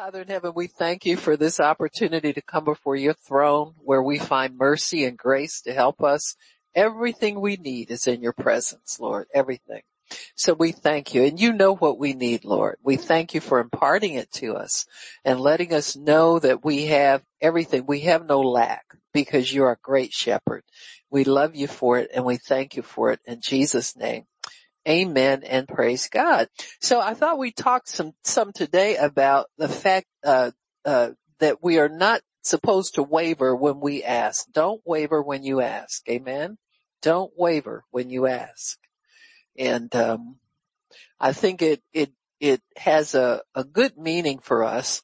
[0.00, 4.02] Father in heaven, we thank you for this opportunity to come before your throne where
[4.02, 6.36] we find mercy and grace to help us.
[6.74, 9.26] Everything we need is in your presence, Lord.
[9.34, 9.82] Everything.
[10.34, 12.78] So we thank you and you know what we need, Lord.
[12.82, 14.86] We thank you for imparting it to us
[15.22, 17.84] and letting us know that we have everything.
[17.86, 20.62] We have no lack because you're a great shepherd.
[21.10, 24.24] We love you for it and we thank you for it in Jesus name.
[24.88, 26.48] Amen and praise God.
[26.80, 30.52] So I thought we talked some, some today about the fact, uh,
[30.84, 34.46] uh, that we are not supposed to waver when we ask.
[34.52, 36.08] Don't waver when you ask.
[36.08, 36.56] Amen.
[37.02, 38.78] Don't waver when you ask.
[39.58, 40.36] And, um,
[41.18, 42.10] I think it, it,
[42.40, 45.02] it has a, a good meaning for us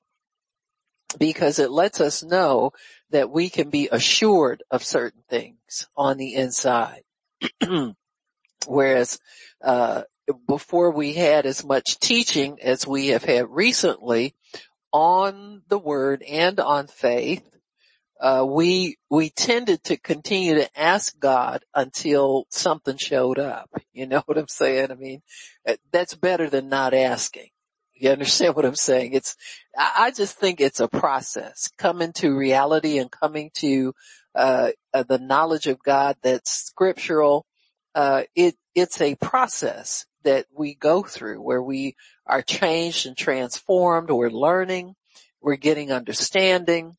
[1.18, 2.73] because it lets us know
[3.10, 7.02] that we can be assured of certain things on the inside.
[8.66, 9.19] Whereas,
[9.62, 10.02] uh,
[10.48, 14.34] before we had as much teaching as we have had recently
[14.92, 17.45] on the word and on faith,
[18.20, 23.71] uh, we, we tended to continue to ask God until something showed up.
[23.93, 24.90] You know what I'm saying?
[24.90, 25.23] I mean,
[25.66, 27.49] uh, that's better than not asking.
[27.95, 29.15] You understand what I'm saying?
[29.15, 29.37] It's,
[29.74, 33.95] I just think it's a process coming to reality and coming to,
[34.34, 37.46] uh, uh, the knowledge of God that's scriptural.
[37.97, 44.11] Uh, it, it's a process that we go through where we are changed and transformed.
[44.11, 44.95] We're learning.
[45.41, 46.97] We're getting understanding.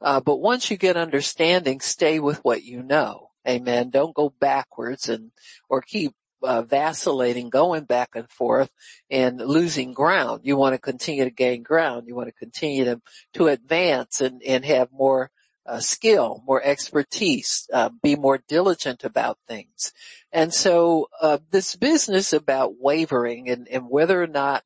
[0.00, 3.30] Uh, but once you get understanding, stay with what you know.
[3.48, 3.90] Amen.
[3.90, 5.30] Don't go backwards and,
[5.68, 8.72] or keep uh, vacillating, going back and forth
[9.08, 10.40] and losing ground.
[10.42, 12.08] You want to continue to gain ground.
[12.08, 13.00] You want to continue to,
[13.34, 15.30] to advance and, and have more
[15.66, 19.92] uh, skill, more expertise, uh, be more diligent about things.
[20.32, 24.64] And so, uh, this business about wavering and, and whether or not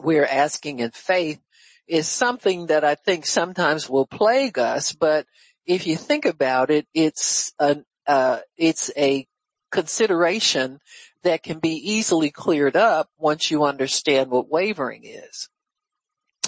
[0.00, 1.40] we're asking in faith
[1.86, 5.26] is something that I think sometimes will plague us, but
[5.66, 9.26] if you think about it, it's an, uh, it's a
[9.70, 10.80] consideration
[11.22, 15.48] that can be easily cleared up once you understand what wavering is.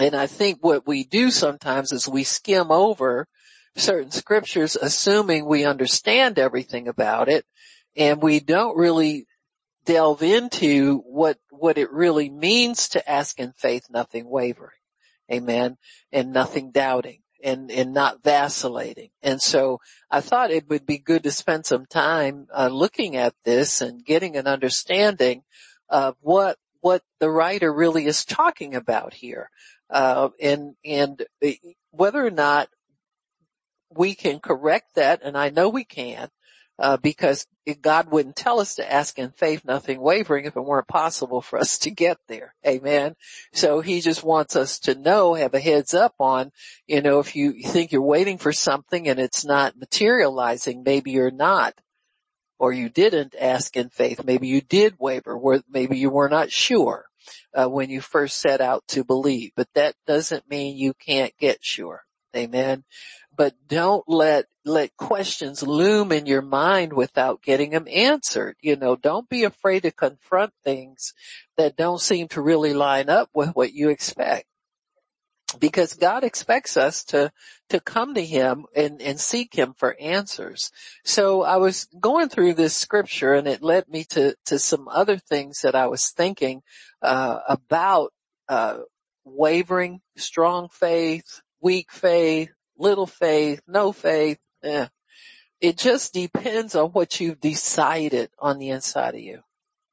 [0.01, 3.27] And I think what we do sometimes is we skim over
[3.79, 7.45] certain scriptures assuming we understand everything about it
[7.97, 9.27] and we don't really
[9.89, 14.71] delve into what, what it really means to ask in faith, nothing wavering.
[15.33, 15.77] Amen.
[16.13, 19.11] And nothing doubting and, and not vacillating.
[19.23, 23.35] And so I thought it would be good to spend some time uh, looking at
[23.45, 25.43] this and getting an understanding
[25.89, 29.51] of what, what the writer really is talking about here.
[29.89, 31.51] Uh, and, and uh,
[31.93, 32.69] whether or not
[33.95, 36.29] we can correct that, and I know we can,
[36.79, 37.47] uh, because
[37.81, 41.59] God wouldn't tell us to ask in faith, nothing wavering if it weren't possible for
[41.59, 42.55] us to get there.
[42.67, 43.15] Amen.
[43.53, 46.53] So he just wants us to know, have a heads up on,
[46.87, 51.31] you know, if you think you're waiting for something and it's not materializing, maybe you're
[51.31, 51.75] not.
[52.61, 54.25] Or you didn't ask in faith.
[54.25, 55.39] Maybe you did waver,
[55.71, 57.07] maybe you were not sure
[57.55, 59.53] uh, when you first set out to believe.
[59.55, 62.03] But that doesn't mean you can't get sure.
[62.37, 62.85] Amen
[63.39, 68.57] but don't let, let questions loom in your mind without getting them answered.
[68.61, 71.15] You know, don't be afraid to confront things
[71.57, 74.45] that don't seem to really line up with what you expect.
[75.59, 77.31] Because God expects us to,
[77.71, 80.73] to come to Him and, and seek Him for answers.
[81.05, 85.17] So I was going through this scripture and it led me to, to some other
[85.17, 86.63] things that I was thinking,
[87.01, 88.13] uh, about,
[88.49, 88.79] uh,
[89.25, 94.39] wavering, strong faith, weak faith, little faith, no faith.
[94.63, 94.87] Eh.
[95.61, 99.43] It just depends on what you've decided on the inside of you.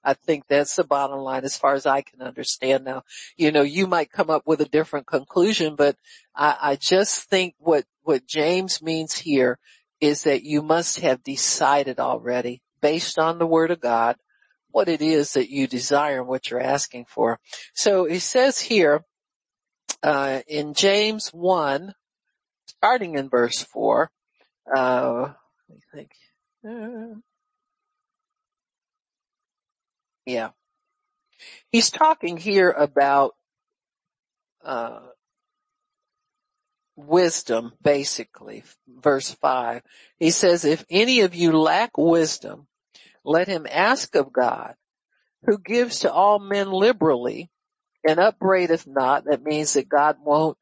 [0.04, 3.04] I think that's the bottom line as far as I can understand now.
[3.36, 5.98] You know, you might come up with a different conclusion, but
[6.36, 9.58] I, I just think what, what James means here
[10.00, 14.18] is that you must have decided already based on the word of God
[14.70, 17.40] what it is that you desire and what you're asking for.
[17.74, 19.04] So he says here,
[20.04, 21.96] uh, in James 1,
[22.86, 24.12] starting in verse four,
[24.76, 25.34] uh,
[25.68, 26.12] me think.
[26.64, 27.16] Uh,
[30.28, 30.50] yeah.
[31.72, 33.34] He's talking here about,
[34.64, 35.00] uh,
[36.96, 38.64] wisdom, basically.
[38.88, 39.82] Verse five.
[40.20, 42.68] He says, if any of you lack wisdom,
[43.24, 44.76] let him ask of God,
[45.48, 47.50] who gives to all men liberally
[48.08, 49.26] and upbraideth not.
[49.26, 50.60] That means that God won't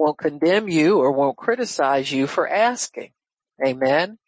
[0.00, 3.10] won't condemn you or won't criticize you for asking.
[3.64, 4.18] Amen.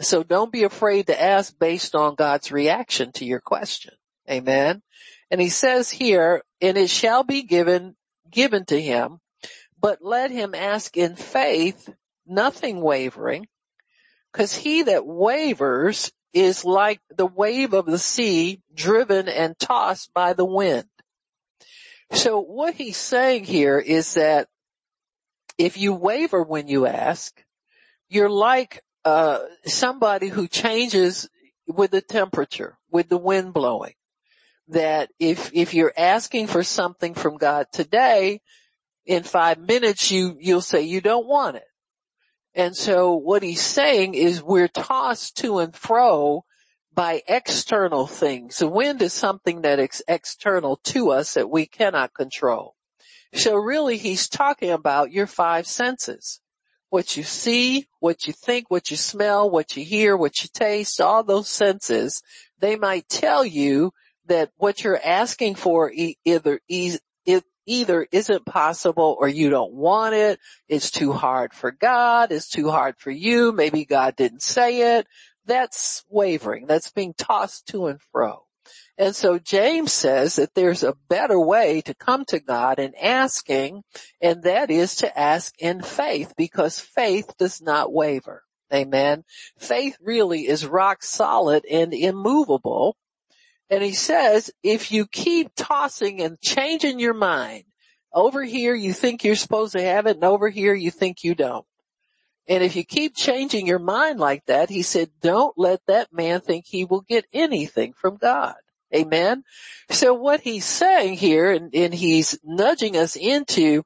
[0.00, 3.94] So don't be afraid to ask based on God's reaction to your question.
[4.30, 4.82] Amen.
[5.30, 7.96] And he says here, and it shall be given,
[8.30, 9.18] given to him.
[9.80, 11.88] but let him ask in faith,
[12.26, 13.46] nothing wavering,
[14.32, 20.32] cause he that wavers is like the wave of the sea driven and tossed by
[20.32, 20.88] the wind.
[22.12, 24.48] So what he's saying here is that
[25.58, 27.42] if you waver when you ask,
[28.08, 31.28] you're like uh, somebody who changes
[31.66, 33.94] with the temperature, with the wind blowing.
[34.68, 38.40] That if if you're asking for something from God today,
[39.04, 41.66] in five minutes you you'll say you don't want it.
[42.54, 46.44] And so what he's saying is we're tossed to and fro
[46.92, 48.58] by external things.
[48.58, 52.75] The wind is something that is external to us that we cannot control.
[53.34, 56.40] So really he's talking about your five senses.
[56.88, 61.00] What you see, what you think, what you smell, what you hear, what you taste,
[61.00, 62.22] all those senses,
[62.60, 63.92] they might tell you
[64.26, 65.92] that what you're asking for
[66.24, 66.60] either,
[67.66, 70.38] either isn't possible or you don't want it.
[70.68, 72.30] It's too hard for God.
[72.30, 73.50] It's too hard for you.
[73.50, 75.06] Maybe God didn't say it.
[75.44, 76.66] That's wavering.
[76.66, 78.45] That's being tossed to and fro.
[78.98, 83.82] And so James says that there's a better way to come to God in asking,
[84.20, 88.42] and that is to ask in faith because faith does not waver.
[88.72, 89.24] Amen.
[89.58, 92.96] Faith really is rock solid and immovable.
[93.70, 97.64] And he says, if you keep tossing and changing your mind,
[98.12, 101.34] over here you think you're supposed to have it and over here you think you
[101.34, 101.66] don't.
[102.48, 106.40] And if you keep changing your mind like that, he said, don't let that man
[106.40, 108.54] think he will get anything from God.
[108.94, 109.42] Amen.
[109.90, 113.82] So what he's saying here and, and he's nudging us into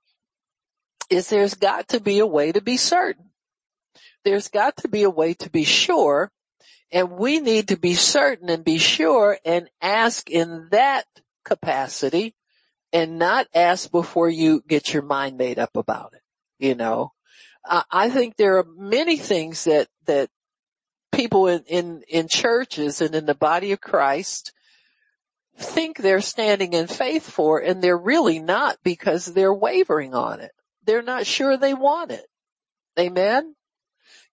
[1.08, 3.30] is there's got to be a way to be certain.
[4.24, 6.30] There's got to be a way to be sure
[6.92, 11.04] and we need to be certain and be sure and ask in that
[11.44, 12.34] capacity
[12.92, 16.22] and not ask before you get your mind made up about it.
[16.58, 17.12] You know,
[17.64, 20.30] I think there are many things that, that
[21.12, 24.52] people in, in, in churches and in the body of Christ
[25.56, 30.52] think they're standing in faith for and they're really not because they're wavering on it.
[30.84, 32.26] They're not sure they want it.
[32.98, 33.54] Amen.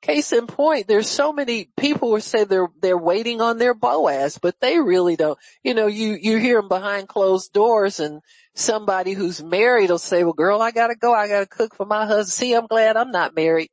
[0.01, 4.37] Case in point, there's so many people who say they're, they're waiting on their Boaz,
[4.37, 5.39] but they really don't.
[5.63, 8.21] You know, you, you hear them behind closed doors and
[8.53, 11.13] somebody who's married will say, well girl, I gotta go.
[11.13, 12.27] I gotta cook for my husband.
[12.27, 13.69] See, I'm glad I'm not married.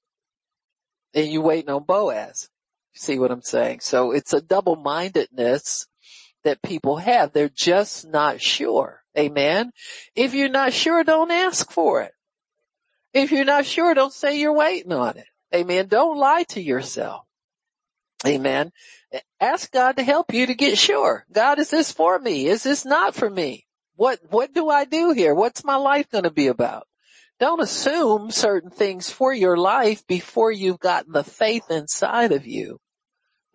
[1.12, 2.48] And you waiting on Boaz.
[2.94, 3.80] See what I'm saying?
[3.80, 5.86] So it's a double-mindedness
[6.44, 7.32] that people have.
[7.32, 9.02] They're just not sure.
[9.18, 9.72] Amen.
[10.14, 12.12] If you're not sure, don't ask for it.
[13.12, 15.26] If you're not sure, don't say you're waiting on it.
[15.54, 15.86] Amen.
[15.86, 17.24] Don't lie to yourself.
[18.26, 18.72] Amen.
[19.40, 21.24] Ask God to help you to get sure.
[21.30, 22.46] God, is this for me?
[22.46, 23.66] Is this not for me?
[23.96, 25.34] What, what do I do here?
[25.34, 26.88] What's my life going to be about?
[27.38, 32.80] Don't assume certain things for your life before you've gotten the faith inside of you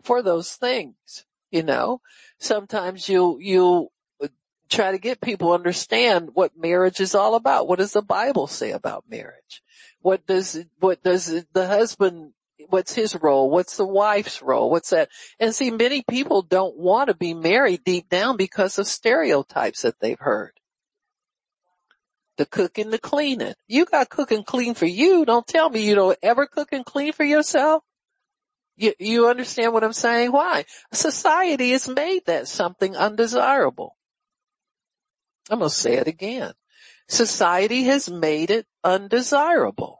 [0.03, 1.25] for those things.
[1.51, 2.01] You know,
[2.37, 3.91] sometimes you'll, you'll
[4.69, 7.67] try to get people understand what marriage is all about.
[7.67, 9.63] What does the Bible say about marriage?
[10.01, 12.33] What does, what does the husband,
[12.69, 13.49] what's his role?
[13.49, 14.69] What's the wife's role?
[14.69, 15.09] What's that?
[15.39, 19.99] And see, many people don't want to be married deep down because of stereotypes that
[19.99, 20.53] they've heard.
[22.37, 23.55] The cooking, the cleaning.
[23.67, 25.25] You got cook and clean for you.
[25.25, 27.83] Don't tell me you don't ever cook and clean for yourself.
[28.77, 30.31] You, you understand what I'm saying?
[30.31, 30.63] Why?
[30.93, 33.97] Society has made that something undesirable.
[35.49, 36.53] I'm going to say it again.
[37.09, 39.98] Society has made it undesirable.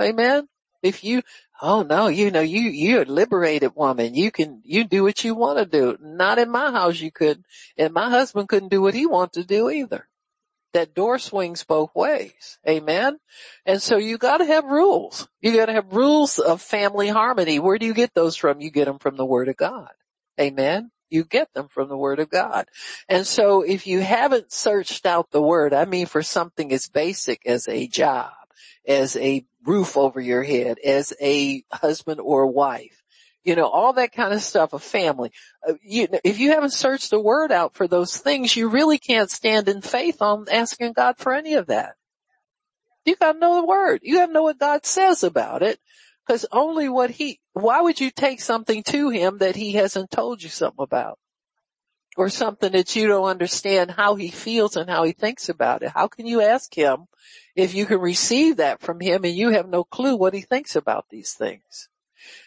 [0.00, 0.48] Amen.
[0.82, 1.22] If you,
[1.60, 4.14] oh no, you know, you, you're a liberated woman.
[4.14, 5.98] You can, you do what you want to do.
[6.00, 7.44] Not in my house you could,
[7.76, 10.08] and my husband couldn't do what he wanted to do either.
[10.74, 12.58] That door swings both ways.
[12.68, 13.18] Amen.
[13.66, 15.26] And so you gotta have rules.
[15.40, 17.58] You gotta have rules of family harmony.
[17.58, 18.60] Where do you get those from?
[18.60, 19.90] You get them from the word of God.
[20.38, 22.66] Amen you get them from the word of God.
[23.08, 27.46] And so if you haven't searched out the word, I mean for something as basic
[27.46, 28.32] as a job,
[28.86, 33.02] as a roof over your head, as a husband or wife,
[33.44, 35.32] you know, all that kind of stuff, a family.
[35.66, 39.30] Uh, you, if you haven't searched the word out for those things, you really can't
[39.30, 41.94] stand in faith on asking God for any of that.
[43.04, 44.00] You gotta know the word.
[44.02, 45.78] You gotta know what God says about it.
[46.26, 50.42] Cause only what he, why would you take something to him that he hasn't told
[50.42, 51.18] you something about?
[52.18, 55.90] Or something that you don't understand how he feels and how he thinks about it.
[55.90, 57.06] How can you ask him
[57.54, 60.74] if you can receive that from him and you have no clue what he thinks
[60.74, 61.88] about these things?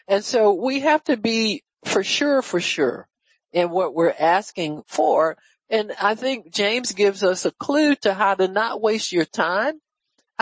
[0.10, 3.08] And so we have to be for sure, for sure
[3.54, 5.38] in what we're asking for.
[5.70, 9.80] And I think James gives us a clue to how to not waste your time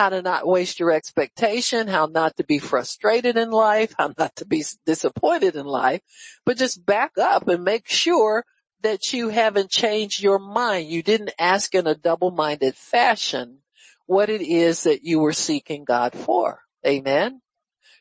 [0.00, 4.34] how to not waste your expectation, how not to be frustrated in life, how not
[4.34, 6.00] to be disappointed in life,
[6.46, 8.46] but just back up and make sure
[8.82, 10.88] that you haven't changed your mind.
[10.88, 13.58] You didn't ask in a double-minded fashion
[14.06, 16.60] what it is that you were seeking God for.
[16.86, 17.42] Amen.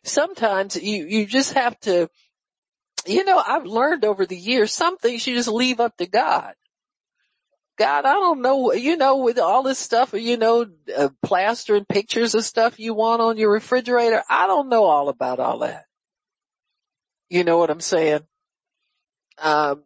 [0.04, 2.10] Sometimes you, you just have to,
[3.06, 6.54] you know, I've learned over the years, some things you just leave up to God.
[7.78, 10.66] God, I don't know, you know, with all this stuff, you know,
[10.98, 14.22] uh, plaster and pictures of stuff you want on your refrigerator.
[14.30, 15.86] I don't know all about all that.
[17.30, 18.22] You know what I'm saying?
[19.38, 19.84] Um,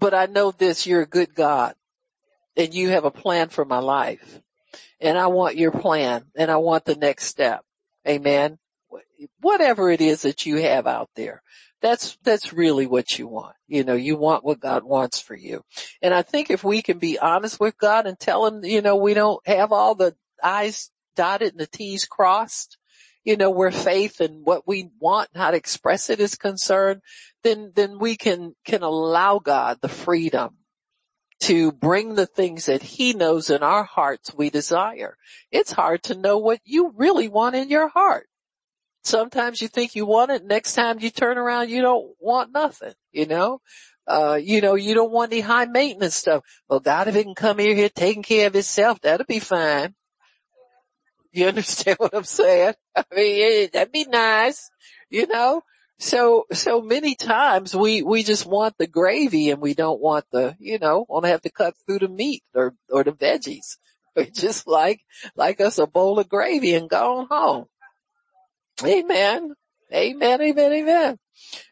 [0.00, 1.74] but I know this, you're a good God
[2.56, 4.40] and you have a plan for my life
[5.00, 7.62] and I want your plan and I want the next step.
[8.08, 8.58] Amen.
[9.40, 11.42] Whatever it is that you have out there.
[11.82, 13.54] That's, that's really what you want.
[13.66, 15.62] You know, you want what God wants for you.
[16.02, 18.96] And I think if we can be honest with God and tell him, you know,
[18.96, 22.76] we don't have all the I's dotted and the T's crossed,
[23.24, 27.00] you know, where faith and what we want and how to express it is concerned,
[27.42, 30.56] then, then we can, can allow God the freedom
[31.40, 35.16] to bring the things that he knows in our hearts we desire.
[35.50, 38.26] It's hard to know what you really want in your heart.
[39.02, 40.44] Sometimes you think you want it.
[40.44, 43.60] Next time you turn around, you don't want nothing, you know?
[44.06, 46.44] Uh, you know, you don't want any high maintenance stuff.
[46.68, 49.94] Well, God, if it can come here, here taking care of itself, that'll be fine.
[51.32, 52.74] You understand what I'm saying?
[52.96, 54.70] I mean, that'd be nice,
[55.08, 55.62] you know?
[55.98, 60.56] So, so many times we, we just want the gravy and we don't want the,
[60.58, 63.76] you know, want to have to cut through the meat or, or the veggies.
[64.16, 65.02] We just like,
[65.36, 67.66] like us a bowl of gravy and go home.
[68.84, 69.54] Amen.
[69.94, 70.42] Amen.
[70.42, 70.72] Amen.
[70.72, 71.18] Amen.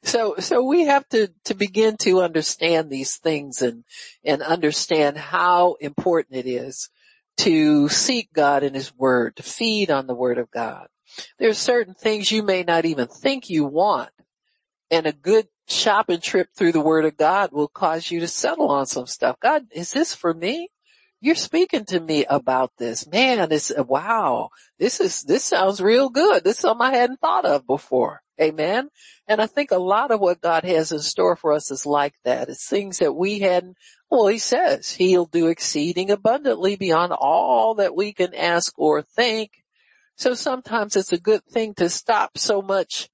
[0.05, 3.83] So, so we have to, to begin to understand these things and,
[4.25, 6.91] and understand how important it is
[7.39, 10.89] to seek God in His Word, to feed on the Word of God.
[11.39, 14.11] There are certain things you may not even think you want
[14.91, 18.71] and a good shopping trip through the Word of God will cause you to settle
[18.71, 19.37] on some stuff.
[19.41, 20.69] God, is this for me?
[21.21, 23.07] you're speaking to me about this.
[23.09, 26.45] Man, it's, wow, this is, this sounds real good.
[26.45, 28.23] This is something I hadn't thought of before.
[28.41, 28.89] Amen.
[29.27, 32.15] And I think a lot of what God has in store for us is like
[32.25, 32.49] that.
[32.49, 33.77] It's things that we hadn't,
[34.11, 39.51] well, he says he'll do exceeding abundantly beyond all that we can ask or think.
[40.17, 43.09] So sometimes it's a good thing to stop so much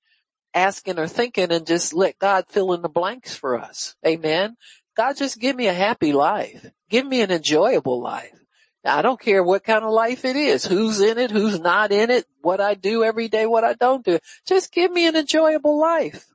[0.55, 3.97] asking or thinking and just let God fill in the blanks for us.
[4.07, 4.57] Amen.
[4.97, 6.71] God just give me a happy life.
[6.89, 8.39] Give me an enjoyable life.
[8.85, 11.91] Now, I don't care what kind of life it is, who's in it, who's not
[11.91, 14.19] in it, what I do every day, what I don't do.
[14.47, 16.27] Just give me an enjoyable life.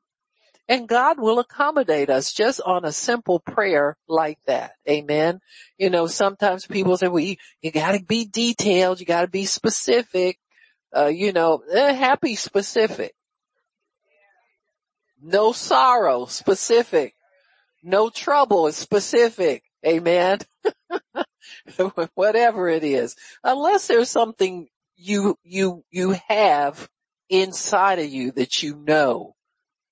[0.69, 4.73] And God will accommodate us just on a simple prayer like that.
[4.87, 5.39] Amen.
[5.79, 8.99] You know, sometimes people say, well, you, gotta be detailed.
[8.99, 10.37] You gotta be specific.
[10.95, 13.15] Uh, you know, eh, happy specific.
[15.19, 17.15] No sorrow specific.
[17.81, 19.63] No trouble is specific.
[19.83, 20.37] Amen.
[22.13, 23.15] Whatever it is.
[23.43, 26.87] Unless there's something you, you, you have
[27.27, 29.33] inside of you that you know,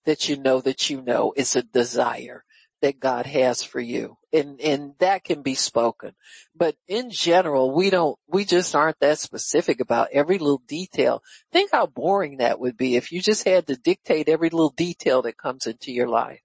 [0.08, 2.46] that you know that you know is a desire
[2.82, 4.16] that God has for you.
[4.32, 6.14] And, and that can be spoken.
[6.56, 11.22] But in general, we don't, we just aren't that specific about every little detail.
[11.52, 15.24] Think how boring that would be if you just had to dictate every little detail
[15.24, 16.40] that comes into your life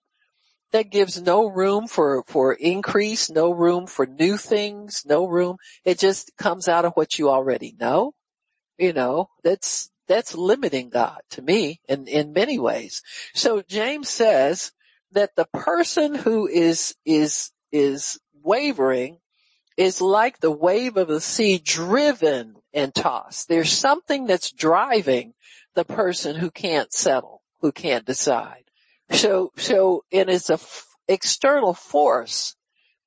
[0.72, 5.58] that gives no room for, for increase, no room for new things, no room.
[5.84, 8.14] It just comes out of what you already know.
[8.76, 13.02] You know, that's, that's limiting God to me in, in many ways.
[13.34, 14.72] So James says
[15.12, 19.18] that the person who is, is, is wavering
[19.76, 23.48] is like the wave of the sea driven and tossed.
[23.48, 25.34] There's something that's driving
[25.74, 28.64] the person who can't settle, who can't decide.
[29.10, 32.56] So, so it is a f- external force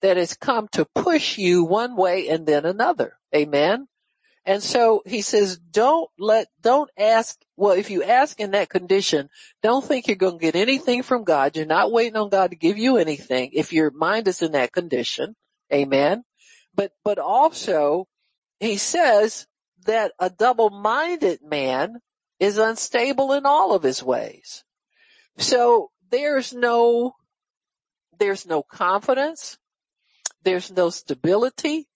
[0.02, 3.18] that has come to push you one way and then another.
[3.36, 3.88] Amen.
[4.46, 9.30] And so he says, don't let, don't ask, well, if you ask in that condition,
[9.64, 11.56] don't think you're going to get anything from God.
[11.56, 14.72] You're not waiting on God to give you anything if your mind is in that
[14.72, 15.36] condition.
[15.74, 16.24] Amen.
[16.75, 18.08] But, but also
[18.60, 19.48] he says
[19.86, 22.00] that a double-minded man
[22.40, 24.64] is unstable in all of his ways.
[25.38, 27.14] So there's no,
[28.20, 29.58] there's no confidence.
[30.44, 31.88] There's no stability.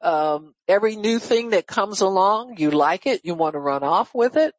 [0.00, 3.22] Um, every new thing that comes along, you like it.
[3.24, 4.54] You want to run off with it.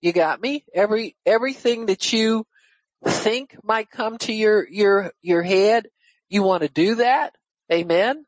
[0.00, 0.64] You got me?
[0.74, 2.46] Every, everything that you
[3.04, 5.88] think might come to your, your, your head,
[6.28, 7.34] you want to do that.
[7.72, 8.24] Amen.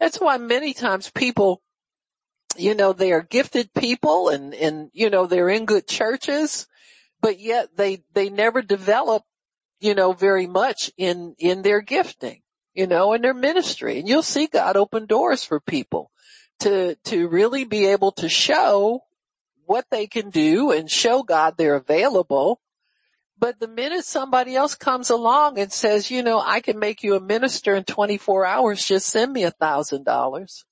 [0.00, 1.62] That's why many times people
[2.56, 6.66] you know, they are gifted people and, and, you know, they're in good churches,
[7.20, 9.22] but yet they, they never develop,
[9.80, 12.42] you know, very much in, in their gifting,
[12.74, 13.98] you know, in their ministry.
[13.98, 16.10] And you'll see God open doors for people
[16.60, 19.02] to, to really be able to show
[19.66, 22.60] what they can do and show God they're available.
[23.38, 27.14] But the minute somebody else comes along and says, you know, I can make you
[27.16, 30.64] a minister in 24 hours, just send me a thousand dollars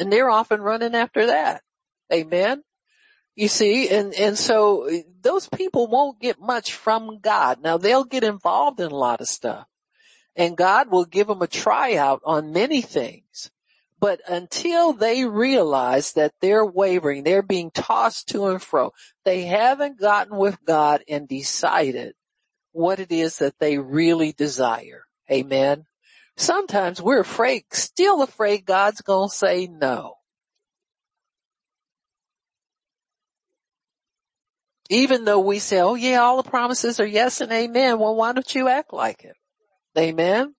[0.00, 1.62] and they're often running after that.
[2.12, 2.64] Amen.
[3.36, 7.62] You see, and, and so those people won't get much from God.
[7.62, 9.66] Now they'll get involved in a lot of stuff
[10.36, 13.50] and God will give them a tryout on many things.
[13.98, 18.92] But until they realize that they're wavering, they're being tossed to and fro,
[19.24, 22.14] they haven't gotten with God and decided
[22.72, 25.04] what it is that they really desire.
[25.30, 25.84] Amen.
[26.36, 30.14] Sometimes we're afraid, still afraid God's gonna say no.
[34.88, 37.98] Even though we say, oh yeah, all the promises are yes and amen.
[37.98, 39.36] Well, why don't you act like it?
[39.98, 40.54] Amen.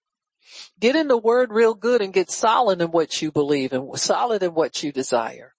[0.80, 4.44] Get in the word real good and get solid in what you believe and solid
[4.44, 5.54] in what you desire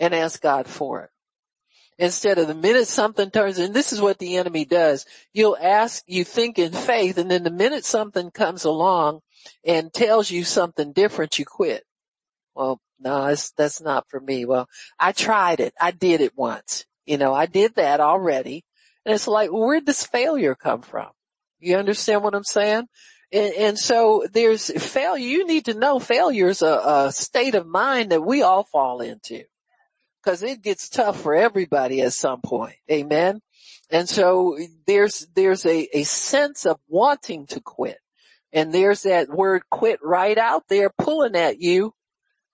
[0.00, 1.10] and ask God for it.
[1.96, 6.02] Instead of the minute something turns, and this is what the enemy does, you'll ask,
[6.08, 9.20] you think in faith, and then the minute something comes along,
[9.64, 11.84] and tells you something different, you quit.
[12.54, 14.44] Well, no, that's, not for me.
[14.44, 14.68] Well,
[14.98, 15.74] I tried it.
[15.80, 16.84] I did it once.
[17.06, 18.64] You know, I did that already.
[19.04, 21.10] And it's like, well, where'd this failure come from?
[21.64, 22.86] You understand what I'm saying?
[23.32, 25.26] And, and so there's failure.
[25.26, 29.00] You need to know failure is a, a state of mind that we all fall
[29.00, 29.42] into
[30.22, 32.76] because it gets tough for everybody at some point.
[32.90, 33.40] Amen.
[33.90, 37.98] And so there's, there's a, a sense of wanting to quit.
[38.52, 41.92] And there's that word quit right out there pulling at you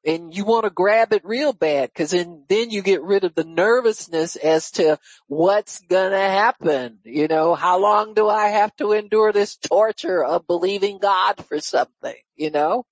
[0.05, 3.35] and you want to grab it real bad because then, then you get rid of
[3.35, 6.99] the nervousness as to what's gonna happen.
[7.05, 11.61] You know, how long do I have to endure this torture of believing God for
[11.61, 12.87] something, you know?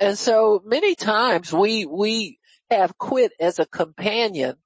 [0.00, 2.38] And so many times we, we
[2.70, 4.56] have quit as a companion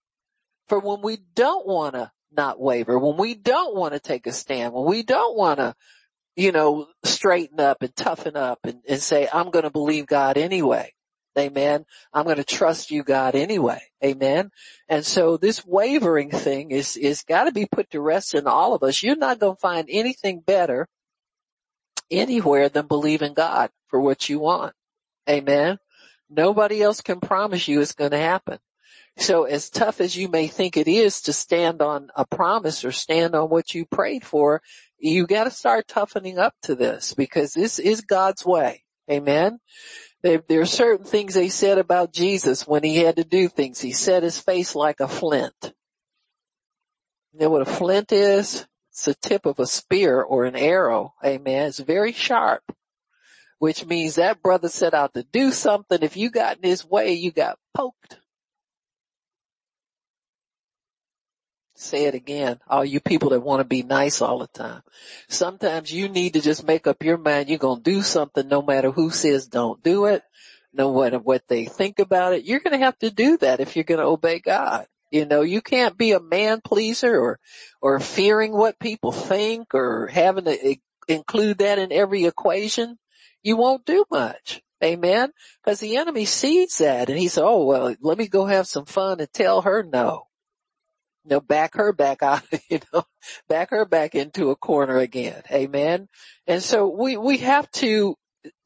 [0.69, 4.33] for when we don't want to not waver, when we don't want to take a
[4.33, 5.75] stand, when we don't want to
[6.35, 10.39] you know, straighten up and toughen up and, and say, I'm going to believe God
[10.39, 10.93] anyway.
[11.39, 11.87] Amen.
[12.13, 13.81] I'm going to trust you, God, anyway.
[14.05, 14.51] Amen.
[14.89, 18.75] And so this wavering thing is, is got to be put to rest in all
[18.75, 19.03] of us.
[19.03, 20.89] You're not going to find anything better
[22.11, 24.75] anywhere than believing God for what you want.
[25.29, 25.79] Amen.
[26.29, 28.59] Nobody else can promise you it's going to happen.
[29.19, 32.93] So as tough as you may think it is to stand on a promise or
[32.93, 34.63] stand on what you prayed for,
[34.99, 38.85] you got to start toughening up to this because this is God's way.
[39.11, 39.59] Amen.
[40.23, 43.81] There, there, are certain things they said about Jesus when he had to do things.
[43.81, 45.73] He set his face like a flint.
[47.33, 48.67] You know what a flint is?
[48.91, 51.15] It's the tip of a spear or an arrow.
[51.25, 51.67] Amen.
[51.67, 52.63] It's very sharp,
[53.59, 55.99] which means that brother set out to do something.
[56.03, 58.21] If you got in his way, you got poked.
[61.83, 64.83] Say it again, all you people that want to be nice all the time.
[65.29, 68.63] Sometimes you need to just make up your mind you're going to do something no
[68.63, 70.23] matter who says don't do it,
[70.73, 72.45] no matter what they think about it.
[72.45, 74.87] You're going to have to do that if you're going to obey God.
[75.11, 77.39] You know, you can't be a man pleaser or,
[77.83, 82.99] or fearing what people think or having to include that in every equation.
[83.43, 84.63] You won't do much.
[84.83, 85.31] Amen.
[85.65, 89.21] Cause the enemy sees that and he oh, well, let me go have some fun
[89.21, 90.27] and tell her no
[91.25, 93.05] you know, back her back out, you know,
[93.49, 95.43] back her back into a corner again.
[95.51, 96.09] Amen.
[96.47, 98.17] And so we, we have to,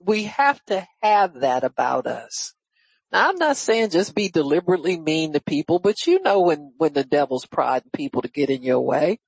[0.01, 2.55] we have to have that about us.
[3.12, 6.92] Now I'm not saying just be deliberately mean to people, but you know when, when
[6.92, 9.19] the devil's prodding people to get in your way.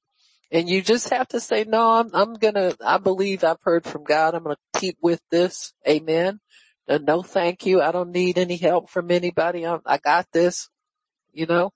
[0.51, 4.05] And you just have to say, no, I'm, I'm gonna, I believe I've heard from
[4.05, 4.35] God.
[4.35, 5.75] I'm gonna keep with this.
[5.87, 6.41] Amen.
[6.89, 7.83] Uh, no, thank you.
[7.83, 9.67] I don't need any help from anybody.
[9.67, 10.71] I'm, I got this,
[11.33, 11.71] you know,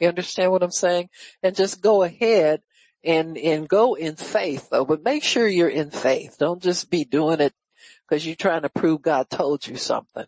[0.00, 1.08] you understand what I'm saying?
[1.42, 2.62] And just go ahead
[3.04, 6.36] and, and go in faith though, but make sure you're in faith.
[6.38, 7.54] Don't just be doing it
[8.08, 10.26] because you're trying to prove God told you something.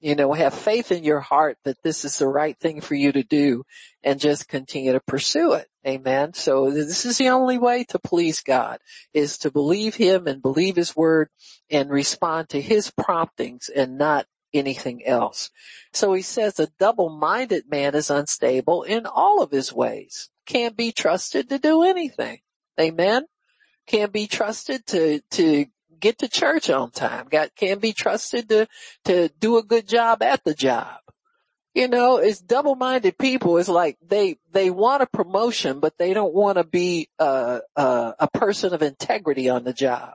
[0.00, 3.12] You know, have faith in your heart that this is the right thing for you
[3.12, 3.62] to do
[4.02, 5.68] and just continue to pursue it.
[5.86, 6.34] Amen.
[6.34, 8.78] So this is the only way to please God
[9.14, 11.28] is to believe Him and believe His word
[11.70, 15.50] and respond to His promptings and not anything else.
[15.92, 20.30] So he says a double-minded man is unstable in all of his ways.
[20.46, 22.40] Can't be trusted to do anything.
[22.80, 23.24] Amen.
[23.86, 25.66] Can't be trusted to, to
[25.98, 27.28] get to church on time.
[27.30, 28.68] Got, can't be trusted to,
[29.04, 30.98] to do a good job at the job.
[31.74, 33.56] You know, it's double-minded people.
[33.56, 38.14] It's like they, they want a promotion, but they don't want to be a, a,
[38.18, 40.14] a person of integrity on the job.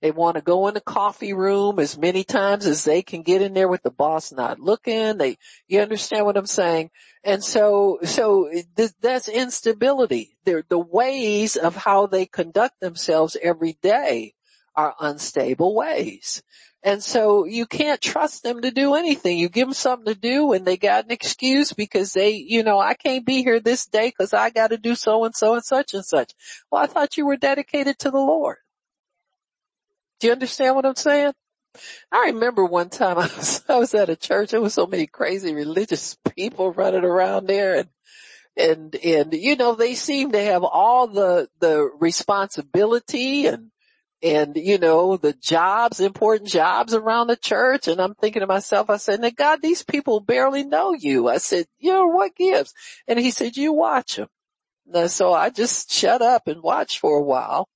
[0.00, 3.42] They want to go in the coffee room as many times as they can get
[3.42, 5.18] in there with the boss not looking.
[5.18, 6.90] They, you understand what I'm saying?
[7.24, 10.36] And so, so th- that's instability.
[10.44, 14.34] They're, the ways of how they conduct themselves every day
[14.74, 16.42] are unstable ways.
[16.82, 19.38] And so you can't trust them to do anything.
[19.38, 22.80] You give them something to do and they got an excuse because they, you know,
[22.80, 25.64] I can't be here this day because I got to do so and so and
[25.64, 26.32] such and such.
[26.70, 28.56] Well, I thought you were dedicated to the Lord.
[30.22, 31.32] Do you understand what I'm saying?
[32.12, 34.52] I remember one time I was, I was at a church.
[34.52, 37.88] There was so many crazy religious people running around there and,
[38.56, 43.72] and, and, you know, they seem to have all the, the responsibility and,
[44.22, 47.88] and, you know, the jobs, important jobs around the church.
[47.88, 51.28] And I'm thinking to myself, I said, now God, these people barely know you.
[51.28, 52.72] I said, you know, what gives?
[53.08, 54.28] And he said, you watch them.
[54.94, 57.68] And so I just shut up and watched for a while.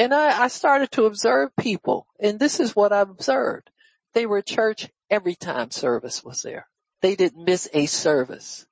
[0.00, 3.68] And I, I started to observe people and this is what I observed.
[4.14, 6.68] They were at church every time service was there.
[7.02, 8.66] They didn't miss a service.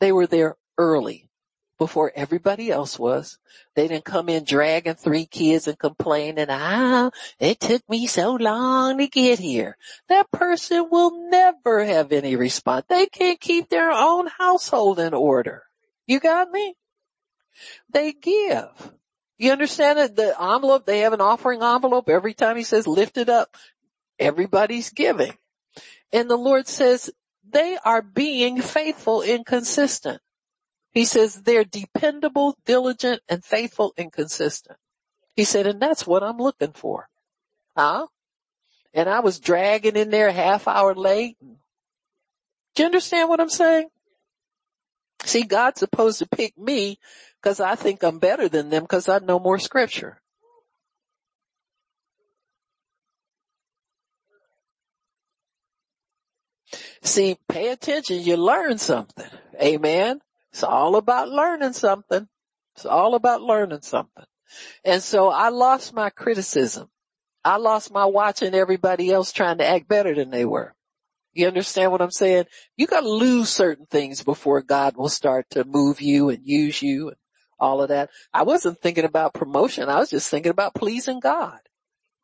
[0.00, 1.30] They were there early
[1.78, 3.38] before everybody else was.
[3.74, 7.08] They didn't come in dragging three kids and complaining, ah,
[7.40, 9.78] it took me so long to get here.
[10.10, 12.84] That person will never have any response.
[12.90, 15.62] They can't keep their own household in order.
[16.06, 16.74] You got me?
[17.90, 18.92] They give.
[19.38, 23.18] You understand that the envelope, they have an offering envelope every time he says lift
[23.18, 23.56] it up.
[24.18, 25.34] Everybody's giving.
[26.12, 27.10] And the Lord says
[27.48, 30.20] they are being faithful and consistent.
[30.92, 34.78] He says they're dependable, diligent, and faithful and consistent.
[35.34, 37.10] He said, and that's what I'm looking for.
[37.76, 38.06] Huh?
[38.94, 41.36] And I was dragging in there half hour late.
[41.40, 43.88] Do you understand what I'm saying?
[45.24, 46.98] See, God's supposed to pick me
[47.46, 50.20] because I think I'm better than them because I know more scripture.
[57.02, 59.28] See, pay attention, you learn something.
[59.62, 60.22] Amen.
[60.50, 62.26] It's all about learning something.
[62.74, 64.24] It's all about learning something.
[64.84, 66.88] And so I lost my criticism.
[67.44, 70.74] I lost my watching everybody else trying to act better than they were.
[71.32, 72.46] You understand what I'm saying?
[72.76, 77.10] You gotta lose certain things before God will start to move you and use you
[77.10, 77.16] and
[77.58, 78.10] all of that.
[78.32, 79.88] I wasn't thinking about promotion.
[79.88, 81.58] I was just thinking about pleasing God.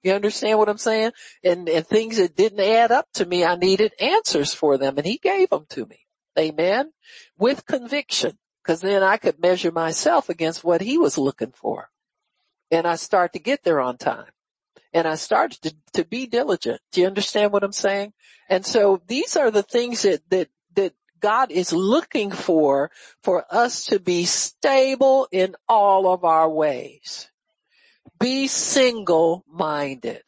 [0.02, 1.12] You understand what I'm saying?
[1.44, 5.06] And, and things that didn't add up to me, I needed answers for them and
[5.06, 6.00] he gave them to me.
[6.38, 6.92] Amen.
[7.38, 8.38] With conviction.
[8.64, 11.90] Cause then I could measure myself against what he was looking for.
[12.70, 14.30] And I start to get there on time.
[14.92, 16.80] And I started to, to be diligent.
[16.92, 18.12] Do you understand what I'm saying?
[18.48, 20.48] And so these are the things that, that,
[21.22, 22.90] God is looking for,
[23.22, 27.30] for us to be stable in all of our ways.
[28.18, 30.22] Be single-minded.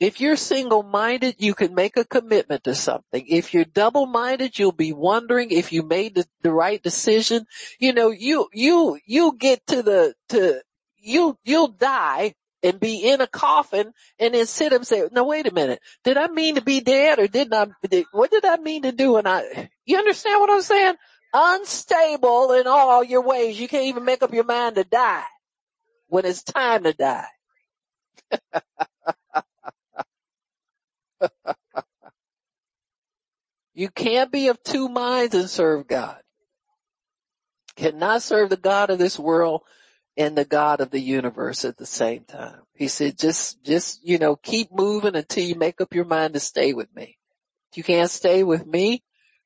[0.00, 3.24] If you're single-minded, you can make a commitment to something.
[3.28, 7.46] If you're double-minded, you'll be wondering if you made the, the right decision.
[7.78, 10.62] You know, you, you, you get to the, to,
[10.96, 15.46] you, you'll die and be in a coffin and then sit and say, no, wait
[15.46, 15.80] a minute.
[16.04, 18.92] Did I mean to be dead or didn't I, did, what did I mean to
[18.92, 19.16] do?
[19.16, 20.94] And I, you understand what I'm saying?
[21.32, 23.60] Unstable in all your ways.
[23.60, 25.24] You can't even make up your mind to die
[26.08, 27.26] when it's time to die.
[33.74, 36.20] you can't be of two minds and serve God.
[37.76, 39.62] Cannot serve the God of this world
[40.16, 42.60] and the God of the universe at the same time.
[42.74, 46.40] He said, just, just, you know, keep moving until you make up your mind to
[46.40, 47.16] stay with me.
[47.70, 49.02] If you can't stay with me,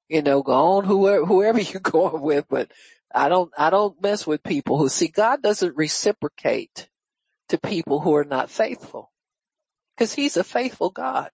[0.09, 2.71] you know, go on whoever, whoever you're going with, but
[3.14, 6.88] I don't, I don't mess with people who see God doesn't reciprocate
[7.49, 9.12] to people who are not faithful
[9.97, 11.31] because he's a faithful God.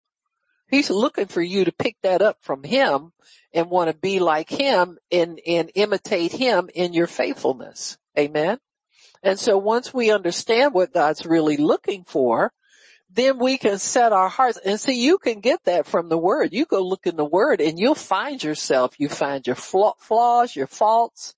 [0.68, 3.12] He's looking for you to pick that up from him
[3.52, 7.98] and want to be like him and, and imitate him in your faithfulness.
[8.16, 8.58] Amen.
[9.22, 12.52] And so once we understand what God's really looking for,
[13.12, 16.52] then we can set our hearts and see you can get that from the word.
[16.52, 18.94] You go look in the word and you'll find yourself.
[18.98, 21.34] You find your flaws, your faults,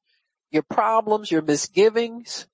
[0.50, 2.46] your problems, your misgivings,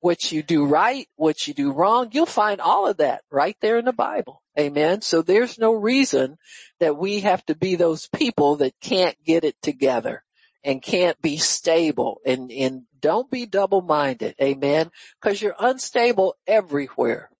[0.00, 2.10] what you do right, what you do wrong.
[2.12, 4.42] You'll find all of that right there in the Bible.
[4.58, 5.00] Amen.
[5.02, 6.36] So there's no reason
[6.78, 10.22] that we have to be those people that can't get it together
[10.62, 14.36] and can't be stable and, and don't be double minded.
[14.40, 14.90] Amen.
[15.20, 17.30] Cause you're unstable everywhere.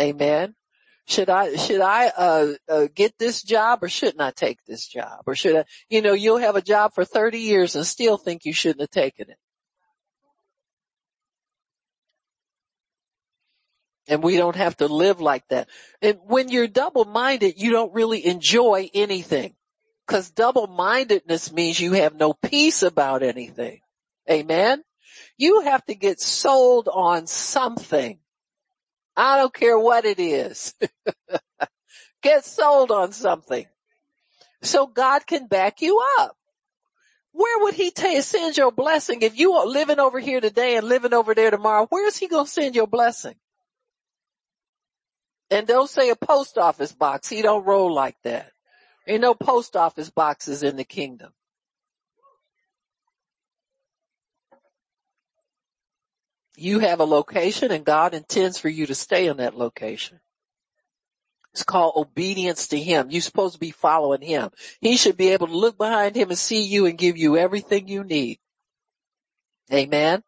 [0.00, 0.54] Amen.
[1.06, 5.24] Should I, should I, uh, uh, get this job or shouldn't I take this job?
[5.26, 8.44] Or should I, you know, you'll have a job for 30 years and still think
[8.44, 9.36] you shouldn't have taken it.
[14.08, 15.68] And we don't have to live like that.
[16.00, 19.54] And when you're double-minded, you don't really enjoy anything.
[20.06, 23.80] Cause double-mindedness means you have no peace about anything.
[24.30, 24.82] Amen?
[25.38, 28.18] You have to get sold on something.
[29.16, 30.74] I don't care what it is.
[32.22, 33.66] get sold on something.
[34.62, 36.36] So God can back you up.
[37.32, 40.88] Where would he t- send your blessing if you are living over here today and
[40.88, 41.86] living over there tomorrow?
[41.88, 43.34] Where is he going to send your blessing?
[45.50, 47.28] And don't say a post office box.
[47.28, 48.52] He don't roll like that.
[49.06, 51.32] Ain't no post office boxes in the kingdom.
[56.56, 60.20] You have a location and God intends for you to stay in that location.
[61.52, 63.10] It's called obedience to Him.
[63.10, 64.50] You're supposed to be following Him.
[64.80, 67.88] He should be able to look behind Him and see you and give you everything
[67.88, 68.38] you need.
[69.72, 70.22] Amen.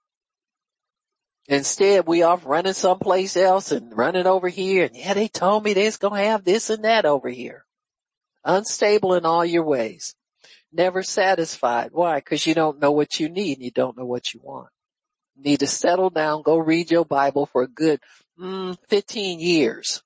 [1.49, 5.75] Instead, we off running someplace else and running over here and yeah, they told me
[5.75, 7.65] they's gonna have this and that over here.
[8.45, 10.15] Unstable in all your ways.
[10.73, 11.91] Never satisfied.
[11.93, 12.21] Why?
[12.21, 14.69] Cause you don't know what you need and you don't know what you want.
[15.39, 18.01] Need to settle down, go read your Bible for a good,
[18.41, 20.03] mm, 15 years.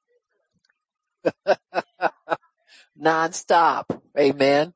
[2.96, 4.02] Non-stop.
[4.18, 4.74] Amen.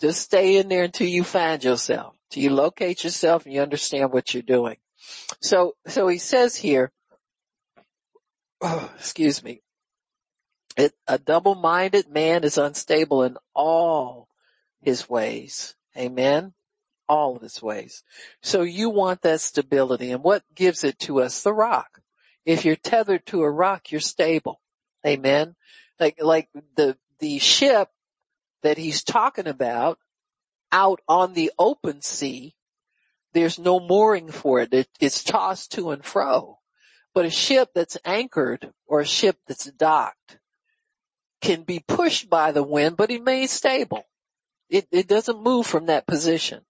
[0.00, 4.12] Just stay in there until you find yourself, till you locate yourself and you understand
[4.12, 4.76] what you're doing.
[5.40, 6.90] So, so he says here,
[8.60, 9.62] oh, excuse me,
[10.76, 14.28] it, a double-minded man is unstable in all
[14.80, 15.74] his ways.
[15.96, 16.54] Amen.
[17.12, 18.02] All of his ways.
[18.42, 21.42] So you want that stability and what gives it to us?
[21.42, 22.00] The rock.
[22.46, 24.60] If you're tethered to a rock, you're stable.
[25.06, 25.54] Amen.
[26.00, 27.88] Like, like the, the ship
[28.62, 29.98] that he's talking about
[30.72, 32.54] out on the open sea
[33.32, 34.72] there's no mooring for it.
[34.74, 34.88] it.
[35.00, 36.58] It's tossed to and fro.
[37.14, 40.38] But a ship that's anchored or a ship that's docked
[41.40, 44.04] can be pushed by the wind, but it remains stable.
[44.70, 46.62] It, it doesn't move from that position.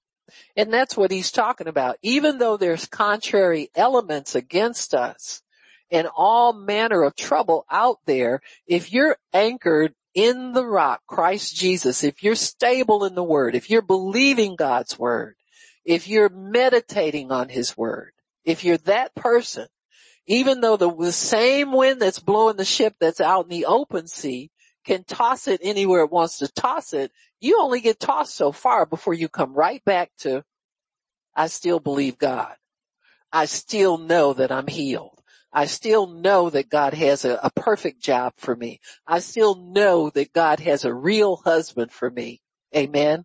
[0.56, 1.96] And that's what he's talking about.
[2.02, 5.42] Even though there's contrary elements against us
[5.90, 12.04] and all manner of trouble out there, if you're anchored in the rock, Christ Jesus,
[12.04, 15.36] if you're stable in the word, if you're believing God's word,
[15.84, 18.12] if you're meditating on his word,
[18.44, 19.66] if you're that person,
[20.26, 24.06] even though the, the same wind that's blowing the ship that's out in the open
[24.06, 24.50] sea
[24.84, 28.86] can toss it anywhere it wants to toss it, you only get tossed so far
[28.86, 30.44] before you come right back to,
[31.34, 32.54] I still believe God.
[33.32, 35.18] I still know that I'm healed.
[35.52, 38.80] I still know that God has a, a, perfect job for me.
[39.06, 42.40] I still know that God has a real husband for me.
[42.74, 43.24] Amen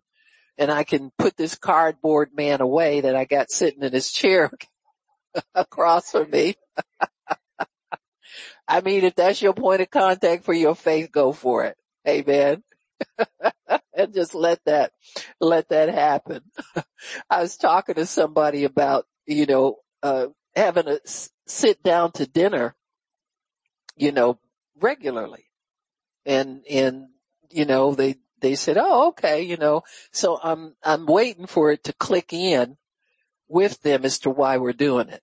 [0.58, 4.50] and I can put this cardboard man away that I got sitting in his chair
[5.54, 6.56] across from me.
[8.68, 11.76] I mean, if that's your point of contact for your faith, go for it.
[12.06, 12.62] Amen.
[13.98, 14.92] and just let that,
[15.40, 16.42] let that happen.
[17.30, 21.00] I was talking to somebody about, you know, uh, having a
[21.46, 22.76] sit down to dinner,
[23.96, 24.38] you know,
[24.80, 25.46] regularly.
[26.24, 27.08] And, and,
[27.50, 29.82] you know, they, they said, oh, okay, you know,
[30.12, 32.76] so I'm, I'm waiting for it to click in
[33.48, 35.22] with them as to why we're doing it.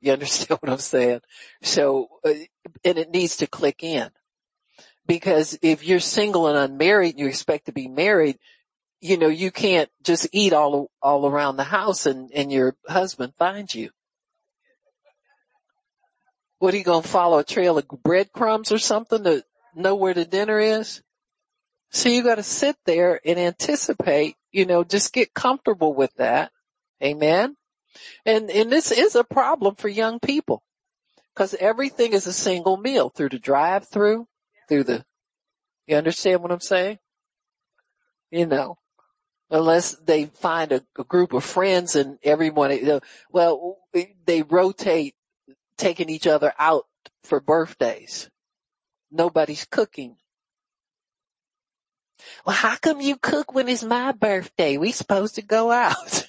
[0.00, 1.20] You understand what I'm saying?
[1.62, 2.32] So, uh,
[2.84, 4.10] and it needs to click in
[5.06, 8.38] because if you're single and unmarried you expect to be married,
[9.00, 13.32] you know, you can't just eat all, all around the house and, and your husband
[13.36, 13.90] finds you.
[16.60, 20.14] What are you going to follow a trail of breadcrumbs or something to know where
[20.14, 21.02] the dinner is?
[21.90, 26.52] So you got to sit there and anticipate, you know, just get comfortable with that.
[27.02, 27.56] Amen.
[28.24, 30.62] And, and this is a problem for young people
[31.34, 34.26] because everything is a single meal through the drive through,
[34.72, 35.04] through the,
[35.86, 36.98] you understand what I'm saying?
[38.30, 38.78] You know,
[39.50, 43.76] unless they find a, a group of friends and everyone, you know, well,
[44.24, 45.14] they rotate
[45.76, 46.86] taking each other out
[47.22, 48.30] for birthdays.
[49.10, 50.16] Nobody's cooking
[52.46, 54.76] well, how come you cook when it's my birthday?
[54.76, 56.24] We supposed to go out.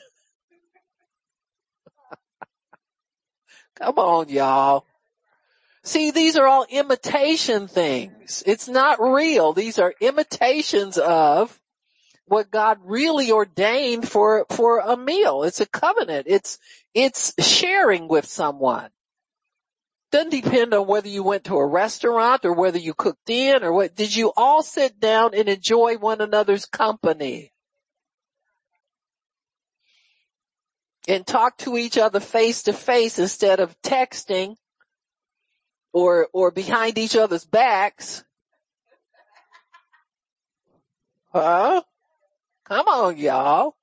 [3.75, 4.85] come on, y'all.
[5.85, 8.41] See, these are all imitation things.
[8.45, 9.51] It's not real.
[9.51, 11.59] These are imitations of
[12.25, 15.43] what God really ordained for, for a meal.
[15.43, 16.25] It's a covenant.
[16.29, 16.57] It's,
[16.93, 18.89] it's sharing with someone.
[20.13, 23.73] doesn't depend on whether you went to a restaurant or whether you cooked in or
[23.73, 23.93] what.
[23.93, 27.51] Did you all sit down and enjoy one another's company?
[31.09, 34.55] And talk to each other face to face instead of texting
[35.93, 38.23] or, or behind each other's backs.
[41.31, 41.81] Huh?
[42.65, 43.75] Come on, y'all.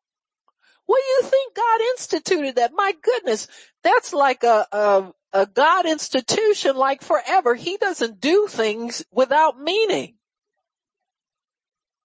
[0.87, 2.73] What do you think God instituted that?
[2.75, 3.47] My goodness,
[3.85, 7.55] that's like a, a, a God institution like forever.
[7.55, 10.15] He doesn't do things without meaning.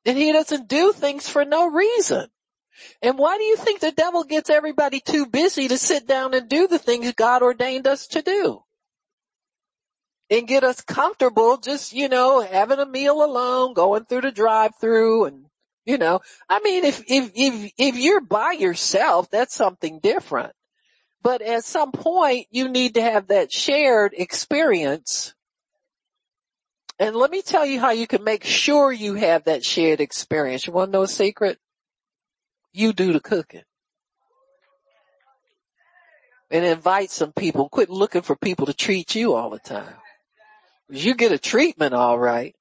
[0.05, 2.27] And he doesn't do things for no reason.
[3.01, 6.47] And why do you think the devil gets everybody too busy to sit down and
[6.47, 8.64] do the things God ordained us to do?
[10.29, 14.71] And get us comfortable just, you know, having a meal alone, going through the drive
[14.81, 15.45] through and,
[15.85, 20.53] you know, I mean, if, if, if, if you're by yourself, that's something different.
[21.21, 25.35] But at some point you need to have that shared experience.
[26.97, 30.65] And let me tell you how you can make sure you have that shared experience.
[30.65, 31.59] You want to know a secret?
[32.73, 33.63] You do the cooking.
[36.49, 37.69] And invite some people.
[37.69, 39.95] Quit looking for people to treat you all the time.
[40.89, 42.55] You get a treatment all right.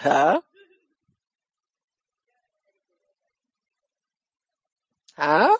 [0.00, 0.40] Huh?
[5.16, 5.56] Huh?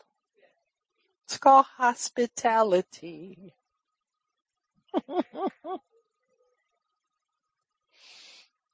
[1.27, 3.53] It's called hospitality.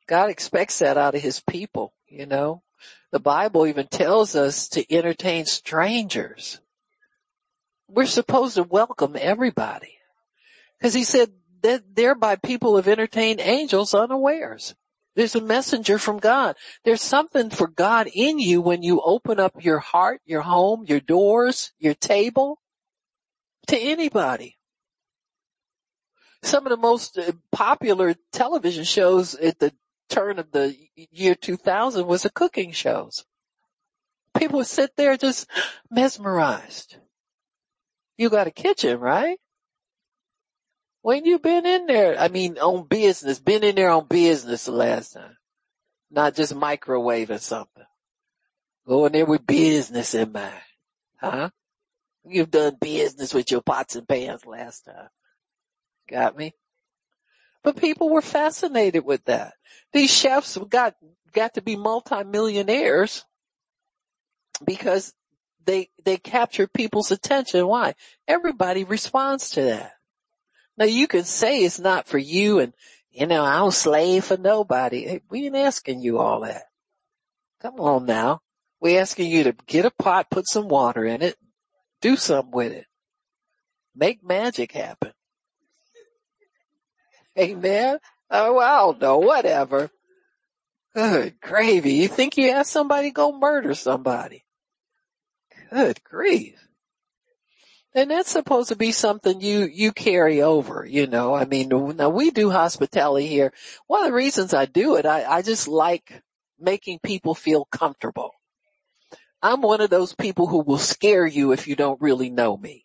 [0.07, 2.63] God expects that out of his people, you know.
[3.11, 6.61] The Bible even tells us to entertain strangers.
[7.89, 9.99] We're supposed to welcome everybody.
[10.83, 11.33] Cause he said
[11.65, 14.75] that thereby people have entertained angels unawares.
[15.17, 16.57] There's a messenger from God.
[16.85, 21.01] There's something for God in you when you open up your heart, your home, your
[21.01, 22.59] doors, your table
[23.69, 24.59] to anybody.
[26.43, 29.73] Some of the most uh, popular television shows at the
[30.11, 30.77] turn of the
[31.11, 33.25] year 2000 was the cooking shows.
[34.37, 35.49] People would sit there just
[35.91, 36.99] mesmerized.
[38.19, 39.39] You got a kitchen, right?
[41.05, 42.19] When you been in there?
[42.19, 45.37] I mean, on business, been in there on business the last time.
[46.11, 47.85] Not just microwave or something.
[48.89, 50.63] Go in there with business in mind.
[51.21, 51.51] Huh?
[52.27, 55.11] You've done business with your pots and pans last time.
[56.09, 56.55] Got me?
[57.63, 59.53] But people were fascinated with that.
[59.93, 60.95] These chefs got,
[61.35, 63.27] got to be multimillionaires
[64.65, 65.13] because
[65.67, 67.67] they, they capture people's attention.
[67.67, 67.95] Why?
[68.27, 69.93] Everybody responds to that.
[70.77, 72.73] Now you can say it's not for you and,
[73.11, 75.07] you know, I don't slave for nobody.
[75.07, 76.65] Hey, we ain't asking you all that.
[77.61, 78.41] Come on now.
[78.81, 81.37] We're asking you to get a pot, put some water in it,
[82.01, 82.87] do something with it.
[83.95, 85.13] Make magic happen.
[87.39, 87.99] Amen.
[88.31, 89.91] Oh, I don't know, whatever.
[90.95, 91.95] Good gravy.
[91.95, 94.45] You think you asked somebody go murder somebody?
[95.71, 96.69] Good grief.
[97.95, 102.09] And that's supposed to be something you, you carry over, you know, I mean, now
[102.09, 103.53] we do hospitality here.
[103.87, 106.23] One of the reasons I do it, I, I just like
[106.59, 108.33] making people feel comfortable.
[109.41, 112.85] I'm one of those people who will scare you if you don't really know me.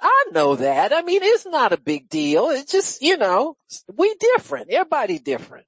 [0.00, 0.92] I know that.
[0.92, 2.50] I mean, it's not a big deal.
[2.50, 3.56] It's just, you know,
[3.96, 4.70] we different.
[4.70, 5.66] Everybody different.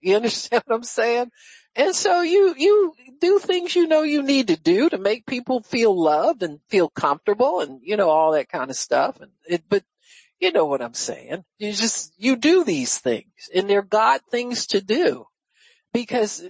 [0.00, 1.30] You understand what I'm saying?
[1.76, 5.60] And so you, you do things you know you need to do to make people
[5.60, 9.20] feel loved and feel comfortable and, you know, all that kind of stuff.
[9.20, 9.84] And it, but
[10.40, 11.44] you know what I'm saying.
[11.58, 15.26] You just, you do these things and they're God things to do
[15.92, 16.48] because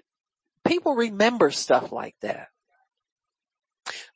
[0.64, 2.48] people remember stuff like that.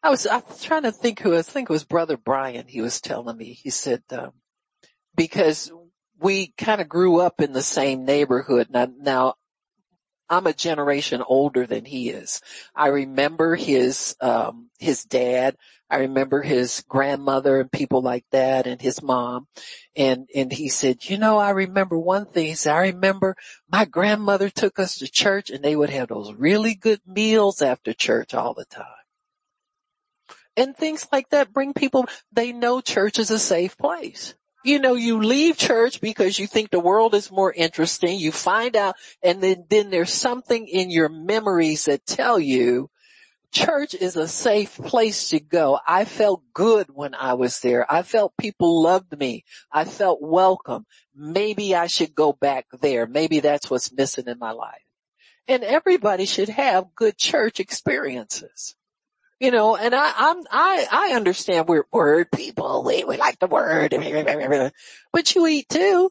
[0.03, 2.67] I was, I was trying to think who, I think it was brother Brian.
[2.69, 4.33] He was telling me, he said, um,
[5.17, 5.73] because
[6.21, 8.69] we kind of grew up in the same neighborhood.
[8.71, 9.35] Now, now
[10.31, 12.41] I'm a generation older than he is.
[12.75, 15.57] I remember his, um, his dad.
[15.91, 19.49] I remember his grandmother and people like that and his mom.
[19.97, 22.47] And, and he said, you know, I remember one thing.
[22.47, 23.35] He said, I remember
[23.69, 27.93] my grandmother took us to church and they would have those really good meals after
[27.93, 28.87] church all the time.
[30.57, 34.35] And things like that bring people, they know church is a safe place
[34.65, 38.19] you know, you leave church because you think the world is more interesting.
[38.19, 42.91] You find out and then, then there's something in your memories that tell you
[43.53, 45.79] church is a safe place to go.
[45.87, 47.91] I felt good when I was there.
[47.93, 49.45] I felt people loved me.
[49.73, 50.87] I felt welcome.
[51.15, 53.07] Maybe I should go back there.
[53.07, 54.83] Maybe that's what's missing in my life.
[55.49, 58.77] And everybody should have good church experiences.
[59.41, 62.85] You know, and I, I'm, I, I understand we're word people.
[62.85, 63.91] We, we like the word,
[65.13, 66.11] but you eat too.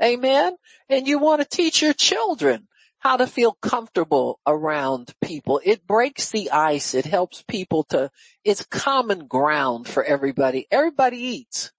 [0.00, 0.56] Amen.
[0.88, 2.68] And you want to teach your children
[3.00, 5.60] how to feel comfortable around people.
[5.64, 6.94] It breaks the ice.
[6.94, 8.10] It helps people to,
[8.44, 10.66] it's common ground for everybody.
[10.70, 11.72] Everybody eats.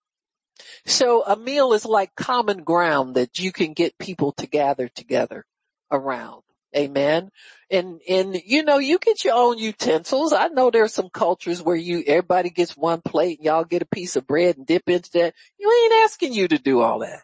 [0.86, 5.46] So a meal is like common ground that you can get people to gather together
[5.92, 6.44] around.
[6.76, 7.32] Amen.
[7.72, 10.34] And, and you know, you get your own utensils.
[10.34, 13.88] I know there's some cultures where you, everybody gets one plate and y'all get a
[13.88, 15.34] piece of bread and dip into that.
[15.60, 17.22] You ain't asking you to do all that.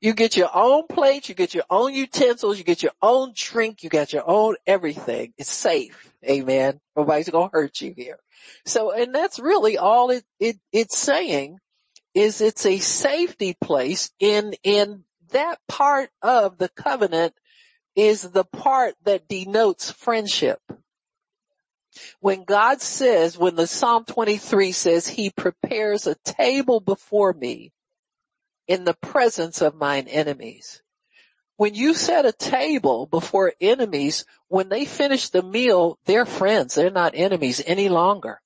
[0.00, 3.82] You get your own plate, you get your own utensils, you get your own drink,
[3.82, 5.32] you got your own everything.
[5.38, 6.12] It's safe.
[6.24, 6.80] Amen.
[6.94, 8.18] Nobody's gonna hurt you here.
[8.66, 11.58] So, and that's really all it, it, it's saying
[12.14, 15.04] is it's a safety place in, in
[15.36, 17.34] that part of the covenant
[17.94, 20.60] is the part that denotes friendship.
[22.20, 27.72] When God says, when the Psalm 23 says he prepares a table before me
[28.66, 30.82] in the presence of mine enemies.
[31.58, 36.74] When you set a table before enemies, when they finish the meal, they're friends.
[36.74, 38.40] They're not enemies any longer.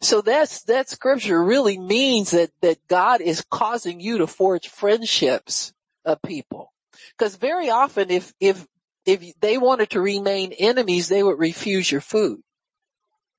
[0.00, 5.72] So that's, that scripture really means that, that God is causing you to forge friendships
[6.04, 6.72] of people.
[7.18, 8.66] Cause very often if, if,
[9.06, 12.40] if they wanted to remain enemies, they would refuse your food.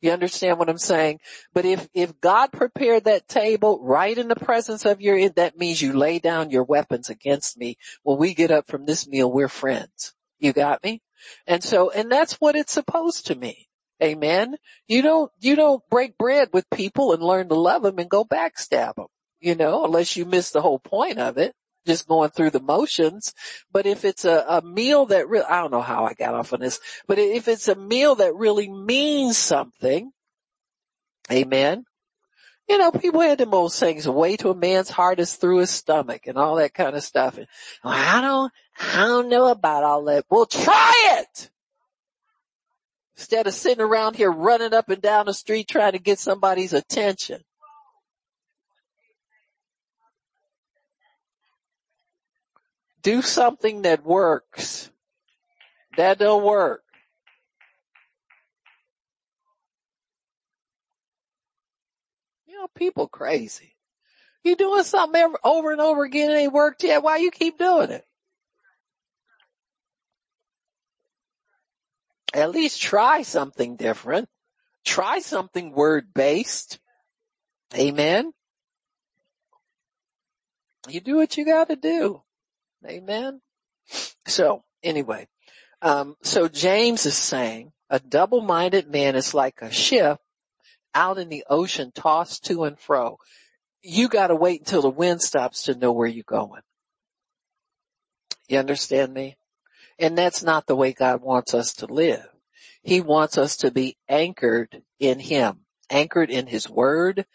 [0.04, 1.22] You understand what I'm saying?
[1.54, 5.82] But if, if God prepared that table right in the presence of your, that means
[5.82, 7.78] you lay down your weapons against me.
[8.04, 10.14] When we get up from this meal, we're friends.
[10.40, 11.02] You got me?
[11.48, 13.64] And so, and that's what it's supposed to mean.
[14.04, 14.58] Amen.
[14.90, 18.26] You don't, you don't break bread with people and learn to love them and go
[18.26, 19.08] backstab them,
[19.40, 21.56] you know, unless you miss the whole point of it
[21.86, 23.34] just going through the motions.
[23.72, 26.54] But if it's a, a meal that really, I don't know how I got off
[26.54, 30.12] on this, but if it's a meal that really means something,
[31.32, 31.86] amen.
[32.70, 35.70] You know, people had the most things, way to a man's heart is through his
[35.70, 37.38] stomach and all that kind of stuff.
[37.38, 37.48] And
[37.84, 40.26] I don't, I don't know about all that.
[40.30, 41.50] Well, try it!
[43.18, 46.74] Instead of sitting around here running up and down the street trying to get somebody's
[46.74, 47.42] attention.
[53.04, 54.90] Do something that works.
[55.98, 56.84] That don't work.
[62.48, 63.76] You know, people crazy.
[64.44, 67.04] You doing something over and over again and ain't worked yet.
[67.04, 68.06] Why you keep doing it?
[72.34, 74.28] At least try something different.
[74.84, 76.80] Try something word based.
[77.76, 78.34] Amen.
[80.90, 82.23] You do what you gotta do.
[82.86, 83.42] Amen.
[84.28, 85.28] So anyway,
[85.82, 90.20] um, so James is saying a double-minded man is like a ship
[90.96, 93.18] out in the ocean tossed to and fro.
[93.82, 96.62] You gotta wait until the wind stops to know where you're going.
[98.48, 99.38] You understand me?
[100.00, 102.28] And that's not the way God wants us to live.
[102.82, 107.26] He wants us to be anchored in Him, anchored in His Word,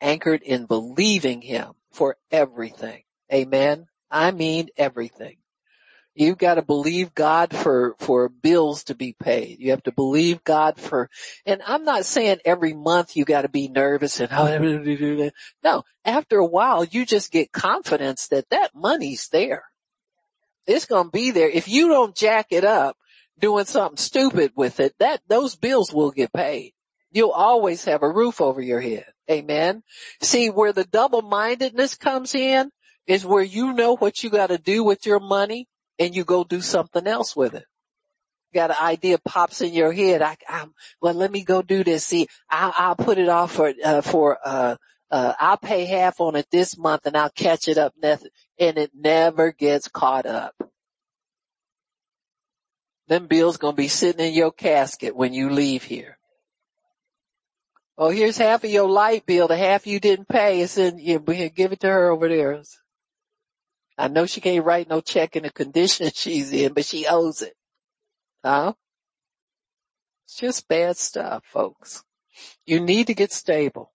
[0.00, 3.02] anchored in believing Him for everything.
[3.32, 3.86] Amen.
[4.10, 5.36] I mean everything.
[6.14, 9.60] You've got to believe God for, for bills to be paid.
[9.60, 11.08] You have to believe God for,
[11.46, 15.32] and I'm not saying every month you got to be nervous and oh, that
[15.62, 19.62] no, after a while you just get confidence that that money's there.
[20.66, 21.48] It's going to be there.
[21.48, 22.96] If you don't jack it up
[23.38, 26.72] doing something stupid with it, that, those bills will get paid.
[27.12, 29.06] You'll always have a roof over your head.
[29.30, 29.82] Amen.
[30.20, 32.70] See where the double-mindedness comes in
[33.08, 35.66] is where you know what you got to do with your money
[35.98, 37.64] and you go do something else with it.
[38.54, 40.22] Got an idea pops in your head.
[40.22, 42.04] I, I'm, well, let me go do this.
[42.04, 44.76] See, I'll, I'll put it off for, uh, for, uh,
[45.10, 48.28] uh, I'll pay half on it this month and I'll catch it up next,
[48.58, 50.54] and it never gets caught up.
[53.08, 56.18] Them bills gonna be sitting in your casket when you leave here.
[57.96, 59.48] Oh, here's half of your light bill.
[59.48, 62.62] The half you didn't pay is in, you give it to her over there.
[63.98, 67.42] I know she can't write no check in the condition she's in, but she owes
[67.42, 67.54] it.
[68.44, 68.74] Huh?
[70.26, 72.04] It's just bad stuff, folks.
[72.64, 73.92] You need to get stable.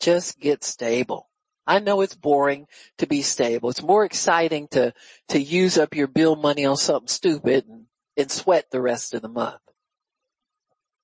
[0.00, 1.28] Just get stable.
[1.66, 2.66] I know it's boring
[2.98, 3.68] to be stable.
[3.68, 4.94] It's more exciting to,
[5.28, 7.84] to use up your bill money on something stupid and,
[8.16, 9.60] and sweat the rest of the month.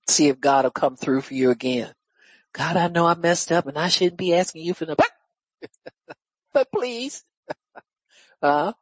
[0.08, 1.92] See if God will come through for you again.
[2.54, 4.96] God, I know I messed up and I shouldn't be asking you for the,
[6.54, 7.22] but please
[8.42, 8.72] uh,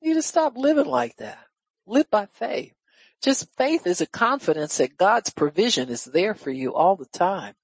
[0.00, 1.38] you just stop living like that.
[1.86, 2.74] Live by faith.
[3.22, 7.54] Just faith is a confidence that God's provision is there for you all the time.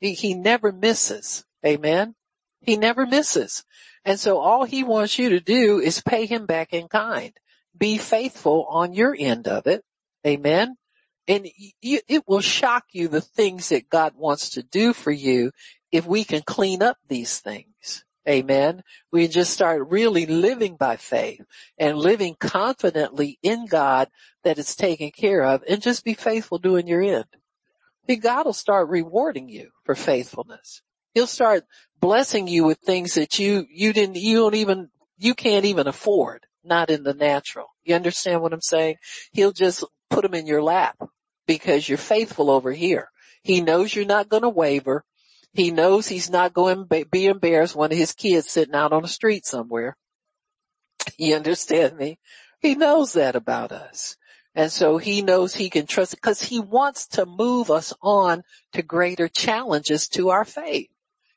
[0.00, 1.44] He, he never misses.
[1.66, 2.14] Amen.
[2.60, 3.64] He never misses.
[4.04, 7.32] And so all he wants you to do is pay him back in kind.
[7.76, 9.82] Be faithful on your end of it.
[10.26, 10.76] Amen.
[11.26, 11.48] And
[11.80, 15.52] you, it will shock you the things that God wants to do for you
[15.90, 17.73] if we can clean up these things.
[18.28, 18.82] Amen.
[19.12, 21.42] We just start really living by faith
[21.78, 24.08] and living confidently in God
[24.44, 27.26] that it's taken care of and just be faithful doing your end.
[28.06, 30.82] See, God will start rewarding you for faithfulness.
[31.14, 31.64] He'll start
[32.00, 36.46] blessing you with things that you, you didn't, you don't even, you can't even afford,
[36.62, 37.68] not in the natural.
[37.84, 38.96] You understand what I'm saying?
[39.32, 40.96] He'll just put them in your lap
[41.46, 43.08] because you're faithful over here.
[43.42, 45.04] He knows you're not going to waver.
[45.54, 49.02] He knows he's not going to be embarrassed one of his kid's sitting out on
[49.02, 49.96] the street somewhere.
[51.16, 52.18] You understand me?
[52.60, 54.16] He knows that about us.
[54.56, 58.42] And so he knows he can trust because he wants to move us on
[58.72, 60.90] to greater challenges to our faith.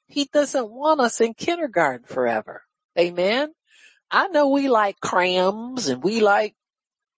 [0.07, 2.63] He doesn't want us in kindergarten forever.
[2.97, 3.51] Amen.
[4.09, 6.55] I know we like crayons and we like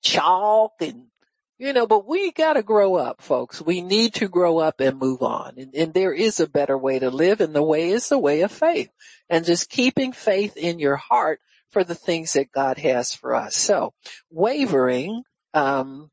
[0.01, 1.08] chalk and
[1.59, 3.61] you know, but we gotta grow up, folks.
[3.61, 5.55] We need to grow up and move on.
[5.57, 8.41] And, and, there is a better way to live and the way is the way
[8.41, 8.89] of faith
[9.29, 13.55] and just keeping faith in your heart for the things that God has for us.
[13.55, 13.93] So
[14.31, 16.09] wavering, um,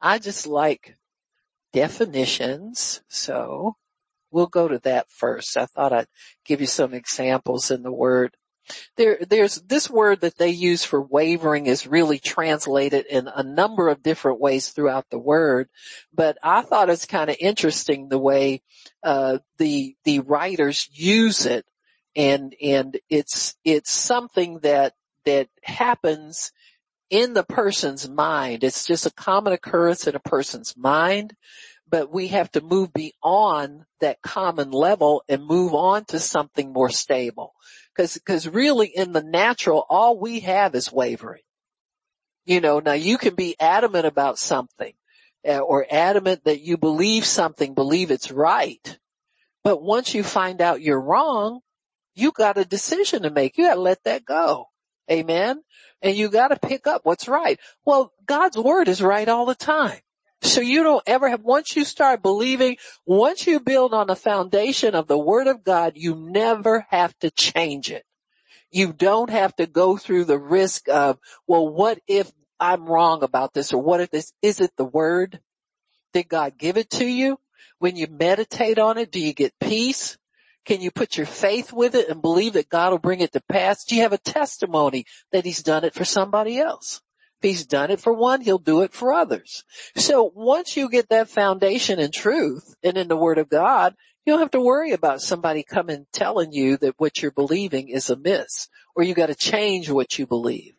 [0.00, 0.96] I just like
[1.72, 3.02] definitions.
[3.08, 3.76] So
[4.30, 5.56] we'll go to that first.
[5.56, 6.08] I thought I'd
[6.44, 8.36] give you some examples in the word.
[8.96, 13.88] There, there's this word that they use for wavering is really translated in a number
[13.88, 15.68] of different ways throughout the word,
[16.12, 18.62] but I thought it's kind of interesting the way
[19.02, 21.66] uh, the the writers use it,
[22.16, 24.94] and and it's it's something that
[25.24, 26.52] that happens
[27.10, 28.64] in the person's mind.
[28.64, 31.34] It's just a common occurrence in a person's mind
[31.94, 36.90] but we have to move beyond that common level and move on to something more
[36.90, 37.54] stable.
[37.96, 41.44] Cause, cause really in the natural, all we have is wavering.
[42.46, 44.92] You know, now you can be adamant about something
[45.46, 48.98] uh, or adamant that you believe something, believe it's right.
[49.62, 51.60] But once you find out you're wrong,
[52.16, 53.56] you got a decision to make.
[53.56, 54.66] You got to let that go.
[55.08, 55.62] Amen.
[56.02, 57.60] And you got to pick up what's right.
[57.84, 60.00] Well, God's word is right all the time.
[60.44, 62.76] So you don't ever have, once you start believing,
[63.06, 67.30] once you build on the foundation of the word of God, you never have to
[67.30, 68.04] change it.
[68.70, 72.30] You don't have to go through the risk of, well, what if
[72.60, 75.40] I'm wrong about this or what if this, is it the word?
[76.12, 77.38] Did God give it to you?
[77.78, 80.18] When you meditate on it, do you get peace?
[80.66, 83.42] Can you put your faith with it and believe that God will bring it to
[83.48, 83.84] pass?
[83.84, 87.00] Do you have a testimony that he's done it for somebody else?
[87.44, 89.64] He's done it for one, he'll do it for others.
[89.96, 94.32] So once you get that foundation in truth and in the word of God, you
[94.32, 98.68] don't have to worry about somebody coming telling you that what you're believing is amiss
[98.96, 100.74] or you got to change what you believe.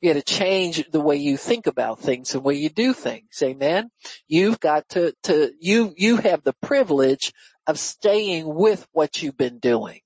[0.00, 2.92] You got to change the way you think about things and the way you do
[2.92, 3.42] things.
[3.42, 3.90] Amen.
[4.28, 7.32] You've got to, to, you, you have the privilege
[7.66, 10.00] of staying with what you've been doing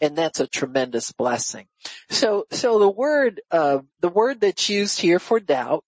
[0.00, 1.66] and that's a tremendous blessing.
[2.10, 5.84] So, so the word, uh, the word that's used here for doubt,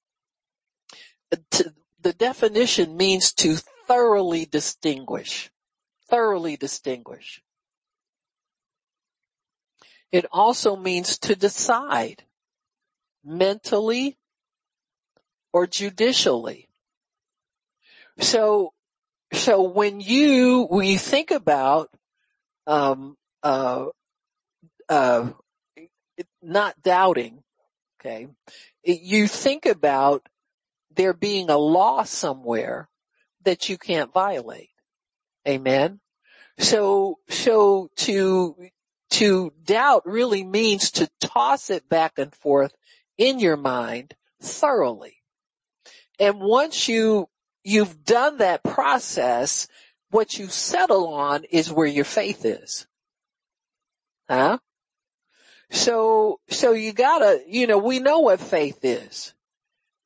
[1.51, 3.57] to, the definition means to
[3.87, 5.51] thoroughly distinguish,
[6.09, 7.43] thoroughly distinguish.
[10.11, 12.25] It also means to decide
[13.25, 14.17] mentally
[15.53, 16.69] or judicially.
[18.21, 18.73] So,
[19.33, 21.91] so when you, when you think about,
[22.67, 23.87] um, uh,
[24.89, 25.31] uh,
[26.43, 27.43] not doubting,
[28.01, 28.29] okay,
[28.83, 30.29] you think about
[30.95, 32.89] there being a law somewhere
[33.45, 34.71] that you can't violate.
[35.47, 36.01] Amen.
[36.59, 38.57] So, so to,
[39.11, 42.75] to doubt really means to toss it back and forth
[43.17, 45.17] in your mind thoroughly.
[46.19, 47.29] And once you,
[47.63, 49.69] you've done that process,
[50.11, 52.87] what you settle on is where your faith is.
[54.29, 54.59] Huh?
[55.71, 59.35] So, so you gotta, you know, we know what faith is,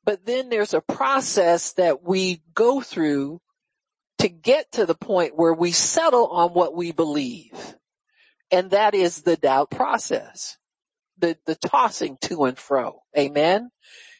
[0.03, 3.39] but then there's a process that we go through
[4.19, 7.75] to get to the point where we settle on what we believe.
[8.51, 10.57] And that is the doubt process.
[11.17, 13.03] The, the tossing to and fro.
[13.17, 13.69] Amen.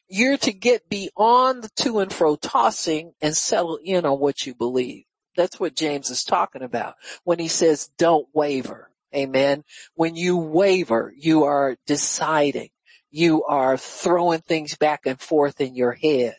[0.07, 4.55] You're to get beyond the to and fro tossing and settle in on what you
[4.55, 5.03] believe.
[5.35, 8.89] That's what James is talking about when he says don't waver.
[9.15, 9.63] Amen.
[9.95, 12.69] When you waver, you are deciding.
[13.11, 16.35] You are throwing things back and forth in your head.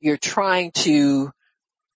[0.00, 1.32] you're trying to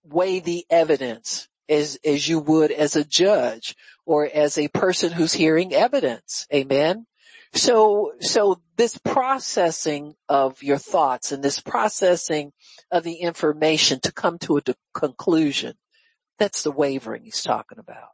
[0.04, 5.32] weigh the evidence as, as you would as a judge or as a person who's
[5.32, 6.46] hearing evidence.
[6.52, 7.06] Amen.
[7.54, 12.52] So, so this processing of your thoughts and this processing
[12.90, 14.62] of the information to come to a
[14.94, 15.74] conclusion,
[16.38, 18.08] that's the wavering he's talking about.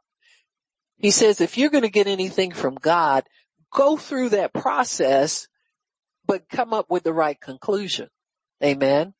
[0.99, 3.23] He says if you're going to get anything from God,
[3.73, 5.47] go through that process,
[6.25, 8.09] but come up with the right conclusion.
[8.63, 9.13] Amen.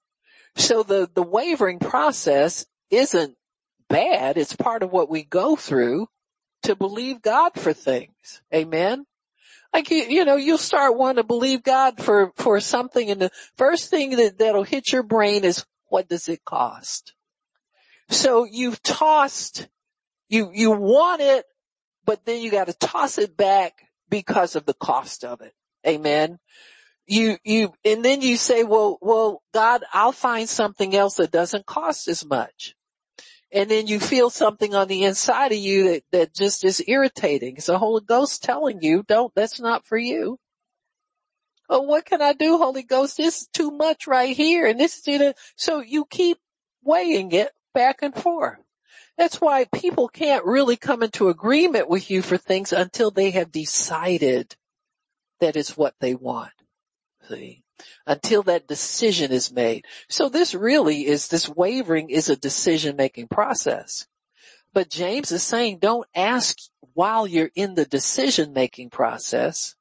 [0.56, 3.36] So the, the wavering process isn't
[3.88, 4.38] bad.
[4.38, 6.08] It's part of what we go through
[6.64, 8.42] to believe God for things.
[8.54, 9.06] Amen.
[9.74, 13.32] Like you, you know, you'll start wanting to believe God for, for something and the
[13.56, 17.14] first thing that, that'll hit your brain is what does it cost?
[18.10, 19.68] So you've tossed,
[20.28, 21.46] you, you want it,
[22.10, 23.74] but then you got to toss it back
[24.10, 25.54] because of the cost of it.
[25.88, 26.40] Amen.
[27.06, 31.68] You, you, and then you say, well, well, God, I'll find something else that doesn't
[31.68, 32.76] cost as much
[33.52, 37.58] and then you feel something on the inside of you that, that just is irritating.
[37.58, 40.40] It's the Holy Ghost telling you, don't, that's not for you.
[41.70, 43.18] Oh, what can I do, Holy Ghost?
[43.18, 45.34] This is too much right here and this is.
[45.56, 46.38] So you keep
[46.84, 48.58] weighing it back and forth.
[49.20, 53.52] That's why people can't really come into agreement with you for things until they have
[53.52, 54.56] decided
[55.42, 56.54] that it's what they want.
[57.28, 57.64] See?
[58.06, 59.86] until that decision is made.
[60.10, 64.08] So this really is, this wavering is a decision making process.
[64.74, 66.58] But James is saying don't ask
[66.94, 69.76] while you're in the decision making process.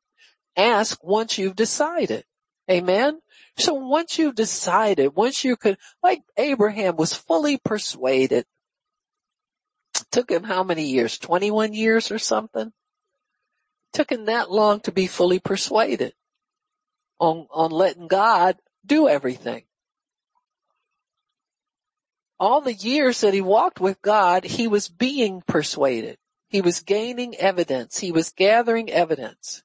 [0.56, 2.24] Ask once you've decided.
[2.70, 3.20] Amen.
[3.56, 8.44] So once you've decided, once you could, like Abraham was fully persuaded,
[10.10, 11.18] took him how many years?
[11.18, 12.72] 21 years or something?
[13.92, 16.14] Took him that long to be fully persuaded
[17.18, 19.64] on, on letting God do everything.
[22.40, 26.18] All the years that he walked with God, he was being persuaded.
[26.48, 27.98] He was gaining evidence.
[27.98, 29.62] He was gathering evidence.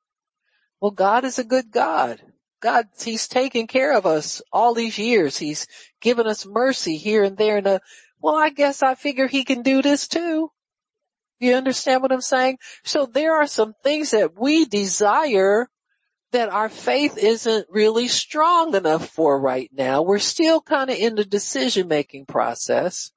[0.81, 2.19] Well, God is a good God.
[2.61, 5.37] God, He's taken care of us all these years.
[5.37, 5.67] He's
[6.01, 7.57] given us mercy here and there.
[7.57, 7.79] And uh,
[8.23, 10.49] well, I guess I figure He can do this too.
[11.39, 12.57] You understand what I'm saying?
[12.85, 15.67] So there are some things that we desire
[16.31, 20.01] that our faith isn't really strong enough for right now.
[20.03, 23.11] We're still kind of in the decision making process,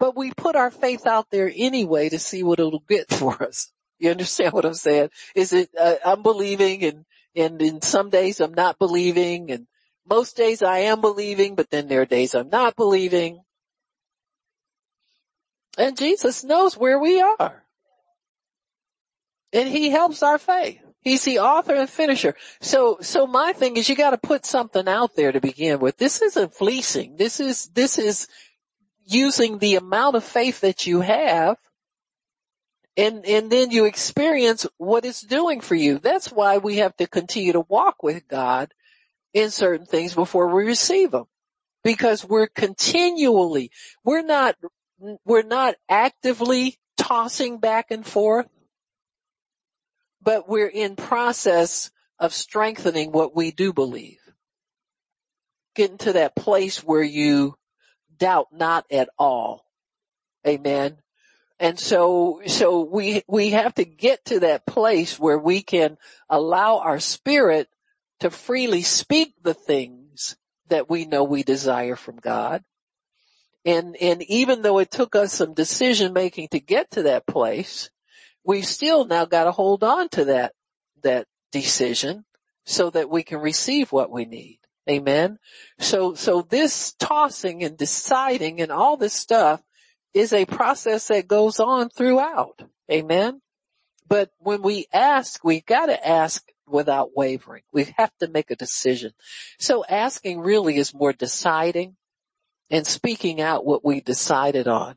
[0.00, 3.70] but we put our faith out there anyway to see what it'll get for us.
[4.00, 5.10] You understand what I'm saying?
[5.36, 7.04] Is it, uh, I'm believing and,
[7.36, 9.68] and in some days I'm not believing and
[10.08, 13.40] most days I am believing, but then there are days I'm not believing.
[15.78, 17.64] And Jesus knows where we are.
[19.52, 20.80] And he helps our faith.
[21.00, 22.34] He's the author and finisher.
[22.60, 25.96] So, so my thing is you gotta put something out there to begin with.
[25.96, 27.16] This isn't fleecing.
[27.16, 28.28] This is, this is
[29.06, 31.56] using the amount of faith that you have
[32.98, 36.00] and, and then you experience what it's doing for you.
[36.00, 38.74] That's why we have to continue to walk with God
[39.32, 41.26] in certain things before we receive them.
[41.84, 43.70] Because we're continually,
[44.04, 44.56] we're not,
[45.24, 48.48] we're not actively tossing back and forth
[50.22, 54.20] but we're in process of strengthening what we do believe.
[55.74, 57.56] Getting to that place where you
[58.18, 59.64] doubt not at all.
[60.46, 60.98] Amen.
[61.60, 66.78] And so, so we, we have to get to that place where we can allow
[66.78, 67.68] our spirit
[68.20, 70.36] to freely speak the things
[70.68, 72.64] that we know we desire from God.
[73.68, 77.90] And, and even though it took us some decision making to get to that place,
[78.42, 80.54] we've still now got to hold on to that,
[81.02, 82.24] that decision
[82.64, 84.58] so that we can receive what we need.
[84.88, 85.38] Amen.
[85.78, 89.62] So, so this tossing and deciding and all this stuff
[90.14, 92.62] is a process that goes on throughout.
[92.90, 93.42] Amen.
[94.08, 97.64] But when we ask, we've got to ask without wavering.
[97.70, 99.12] We have to make a decision.
[99.58, 101.97] So asking really is more deciding
[102.70, 104.96] and speaking out what we decided on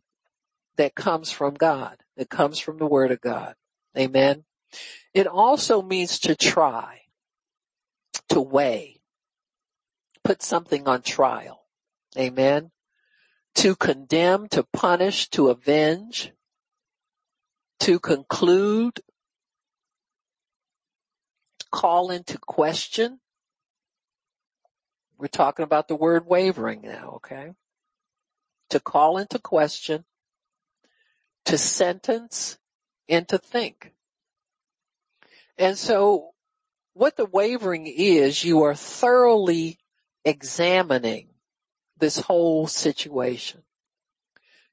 [0.78, 1.98] that comes from God.
[2.18, 3.56] that comes from the word of God.
[3.98, 4.44] Amen.
[5.14, 7.02] It also means to try,
[8.30, 9.02] to weigh,
[10.24, 11.66] put something on trial.
[12.18, 12.72] Amen.
[13.56, 16.32] To condemn, to punish, to avenge,
[17.80, 19.00] to conclude,
[21.72, 23.20] call into question.
[25.18, 27.54] We're talking about the word wavering now, okay?
[28.72, 30.06] To call into question,
[31.46, 32.58] to sentence
[33.08, 33.94] and to think.
[35.58, 36.32] And so
[36.94, 39.78] what the wavering is, you are thoroughly
[40.26, 41.28] examining
[41.98, 43.64] this whole situation.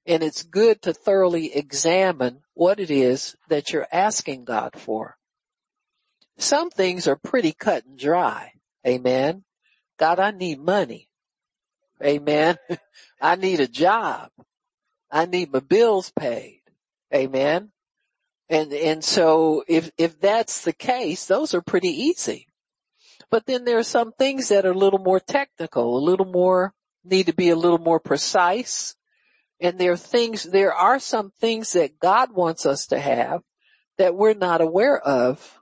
[0.07, 5.17] And it's good to thoroughly examine what it is that you're asking God for.
[6.39, 8.53] Some things are pretty cut and dry.
[8.87, 9.45] Amen.
[9.99, 11.08] God, I need money.
[12.03, 12.57] Amen.
[13.21, 14.31] I need a job.
[15.11, 16.63] I need my bills paid.
[17.15, 17.71] Amen.
[18.51, 22.47] And, and so if, if that's the case, those are pretty easy.
[23.31, 26.73] But then there are some things that are a little more technical, a little more,
[27.05, 28.95] need to be a little more precise.
[29.61, 33.43] And there are things, there are some things that God wants us to have
[33.99, 35.61] that we're not aware of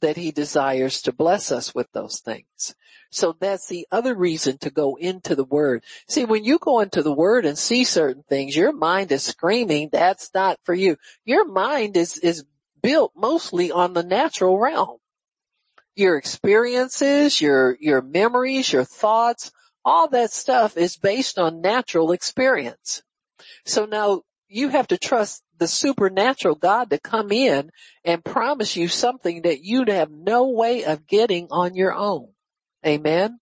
[0.00, 2.74] that he desires to bless us with those things.
[3.12, 5.84] So that's the other reason to go into the word.
[6.08, 9.90] See, when you go into the word and see certain things, your mind is screaming,
[9.92, 10.96] that's not for you.
[11.26, 12.44] Your mind is, is
[12.82, 14.96] built mostly on the natural realm.
[15.94, 19.52] Your experiences, your, your memories, your thoughts,
[19.84, 23.02] all that stuff is based on natural experience.
[23.66, 27.70] So now you have to trust the supernatural God to come in
[28.04, 32.28] and promise you something that you'd have no way of getting on your own.
[32.86, 33.38] Amen.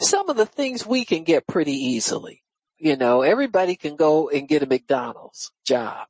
[0.00, 2.42] Some of the things we can get pretty easily.
[2.78, 6.06] You know, everybody can go and get a McDonald's job.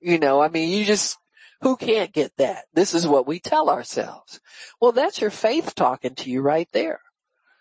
[0.00, 1.16] You know, I mean, you just,
[1.62, 2.66] who can't get that?
[2.74, 4.40] This is what we tell ourselves.
[4.80, 7.00] Well, that's your faith talking to you right there.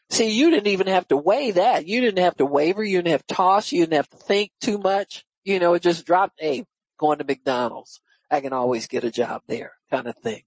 [0.10, 1.88] See, you didn't even have to weigh that.
[1.88, 2.84] You didn't have to waver.
[2.84, 3.72] You didn't have to toss.
[3.72, 5.26] You didn't have to think too much.
[5.46, 6.66] You know, it just dropped, hey,
[7.00, 8.02] going to McDonald's.
[8.30, 10.44] I can always get a job there kind of thing.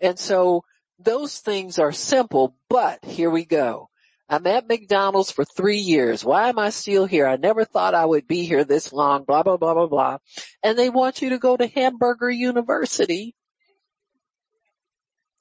[0.00, 0.64] And so
[1.04, 3.88] those things are simple, but here we go.
[4.28, 6.24] I'm at McDonald's for three years.
[6.24, 7.26] Why am I still here?
[7.26, 10.18] I never thought I would be here this long, blah, blah, blah, blah, blah.
[10.62, 13.34] And they want you to go to Hamburger University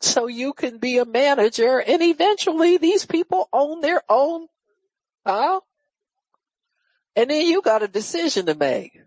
[0.02, 4.48] so you can be a manager and eventually these people own their own,
[5.26, 5.62] huh?
[7.16, 9.00] And then you got a decision to make.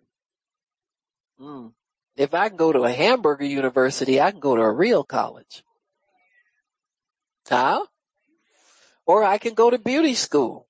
[1.38, 1.68] Hmm.
[2.16, 5.64] If I can go to a hamburger university, I can go to a real college.
[7.49, 7.84] Huh?
[9.07, 10.66] Or I can go to beauty school.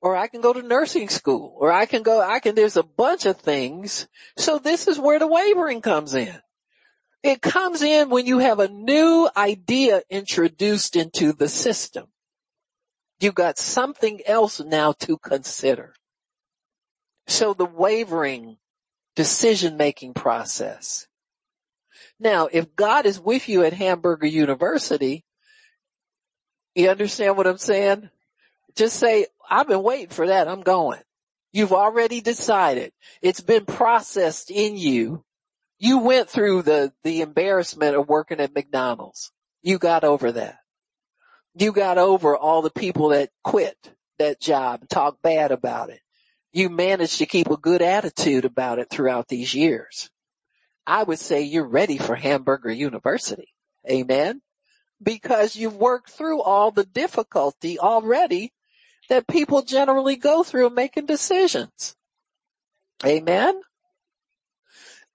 [0.00, 1.54] Or I can go to nursing school.
[1.58, 4.08] Or I can go, I can, there's a bunch of things.
[4.36, 6.40] So this is where the wavering comes in.
[7.22, 12.06] It comes in when you have a new idea introduced into the system.
[13.20, 15.94] You got something else now to consider.
[17.28, 18.56] So the wavering
[19.14, 21.06] decision making process.
[22.18, 25.24] Now, if God is with you at Hamburger University,
[26.74, 28.10] you understand what I'm saying?
[28.74, 30.48] Just say, I've been waiting for that.
[30.48, 31.00] I'm going.
[31.52, 32.92] You've already decided.
[33.20, 35.24] It's been processed in you.
[35.78, 39.30] You went through the, the embarrassment of working at McDonald's.
[39.62, 40.58] You got over that.
[41.54, 43.76] You got over all the people that quit
[44.18, 46.00] that job and talk bad about it.
[46.52, 50.10] You managed to keep a good attitude about it throughout these years.
[50.86, 53.48] I would say you're ready for Hamburger University.
[53.90, 54.40] Amen
[55.02, 58.52] because you've worked through all the difficulty already
[59.08, 61.96] that people generally go through making decisions.
[63.04, 63.60] Amen.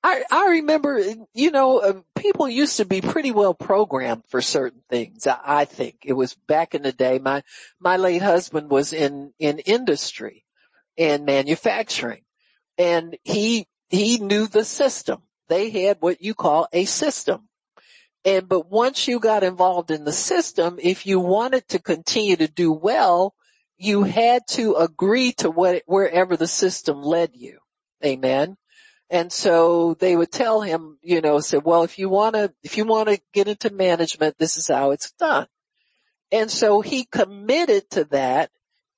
[0.04, 1.02] I, I remember,
[1.34, 5.26] you know, uh, people used to be pretty well programmed for certain things.
[5.26, 7.20] I, I think it was back in the day.
[7.20, 7.44] My,
[7.80, 10.46] my late husband was in, in industry
[10.98, 12.22] and manufacturing
[12.78, 15.24] and he, he knew the system.
[15.50, 17.50] They had what you call a system.
[18.28, 22.50] And, but once you got involved in the system, if you wanted to continue to
[22.50, 23.34] do well,
[23.78, 27.60] you had to agree to what, wherever the system led you.
[28.04, 28.58] Amen.
[29.10, 32.78] And so they would tell him, you know, say, well, if you want to, if
[32.78, 35.48] you want to get into management, this is how it's done.
[36.30, 38.52] And so he committed to that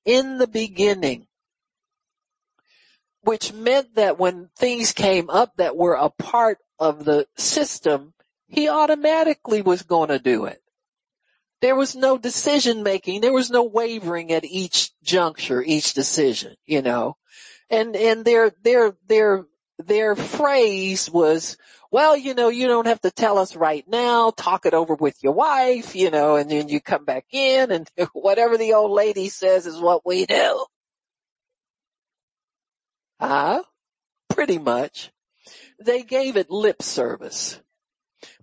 [0.06, 1.28] in the beginning,
[3.22, 8.16] which meant that when things came up that were a part of the system,
[8.50, 10.62] he automatically was going to do it.
[11.62, 13.22] There was no decision making.
[13.22, 17.18] There was no wavering at each juncture, each decision, you know,
[17.70, 19.46] and, and their, their, their,
[19.78, 21.58] their phrase was,
[21.92, 25.22] well, you know, you don't have to tell us right now, talk it over with
[25.22, 29.30] your wife, you know, and then you come back in and whatever the old lady
[29.30, 30.66] says is what we do.
[33.20, 33.62] Ah,
[34.30, 35.12] pretty much.
[35.80, 37.60] They gave it lip service.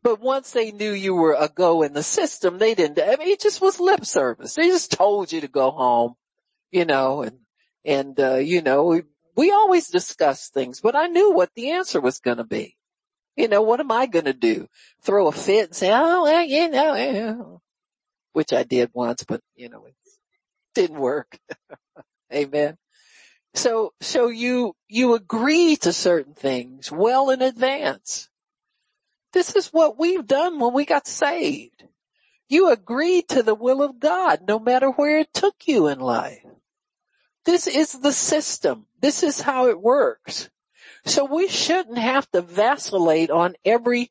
[0.07, 3.27] But once they knew you were a go in the system, they didn't, I mean,
[3.27, 4.55] it just was lip service.
[4.55, 6.15] They just told you to go home,
[6.71, 7.39] you know, and,
[7.85, 9.03] and, uh, you know, we,
[9.35, 12.77] we always discuss things, but I knew what the answer was going to be.
[13.35, 14.69] You know, what am I going to do?
[15.03, 17.35] Throw a fit and say, oh, well, you know, yeah.
[18.33, 19.97] which I did once, but you know, it
[20.73, 21.37] didn't work.
[22.33, 22.77] Amen.
[23.55, 28.29] So, so you, you agree to certain things well in advance.
[29.37, 31.85] This is what we've done when we got saved.
[32.49, 36.43] You agreed to the will of God no matter where it took you in life.
[37.45, 38.87] This is the system.
[38.99, 40.49] This is how it works.
[41.05, 44.11] So we shouldn't have to vacillate on every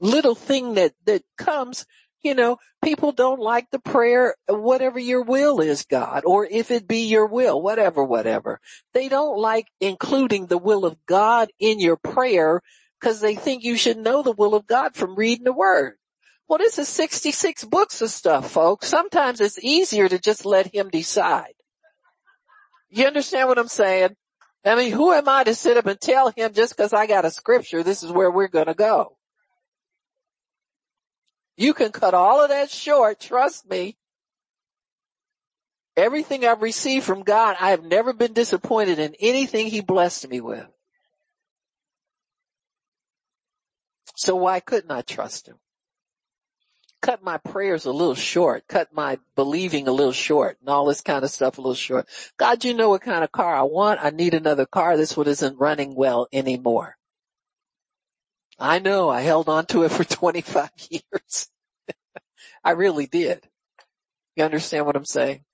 [0.00, 1.86] little thing that, that comes.
[2.24, 6.88] You know, people don't like the prayer, whatever your will is, God, or if it
[6.88, 8.58] be your will, whatever, whatever.
[8.92, 12.60] They don't like including the will of God in your prayer
[13.04, 15.96] because they think you should know the will of God from reading the word.
[16.48, 18.88] Well, this is 66 books of stuff, folks.
[18.88, 21.52] Sometimes it's easier to just let him decide.
[22.88, 24.16] You understand what I'm saying?
[24.64, 27.26] I mean, who am I to sit up and tell him just because I got
[27.26, 29.18] a scripture, this is where we're going to go?
[31.58, 33.20] You can cut all of that short.
[33.20, 33.98] Trust me.
[35.94, 40.40] Everything I've received from God, I have never been disappointed in anything he blessed me
[40.40, 40.66] with.
[44.14, 45.58] So why couldn't I trust him?
[47.04, 51.02] cut my prayers a little short, cut my believing a little short and all this
[51.02, 52.08] kind of stuff a little short.
[52.38, 54.02] God, you know what kind of car I want.
[54.02, 54.96] I need another car.
[54.96, 56.96] This one isn't running well anymore.
[58.58, 61.50] I know I held on to it for 25 years.
[62.64, 63.46] I really did.
[64.34, 65.44] You understand what I'm saying?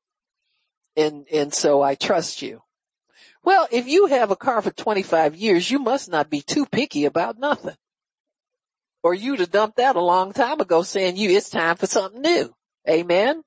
[0.97, 2.63] And, and so I trust you.
[3.43, 7.07] Well, if you have a car for 25 years, you must not be too picky
[7.07, 7.75] about nothing
[9.03, 12.21] or you'd have dumped that a long time ago saying you, it's time for something
[12.21, 12.55] new.
[12.89, 13.43] Amen.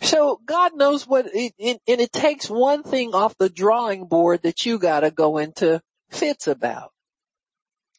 [0.00, 4.42] So God knows what it, it, and it takes one thing off the drawing board
[4.42, 5.80] that you gotta go into
[6.10, 6.90] fits about.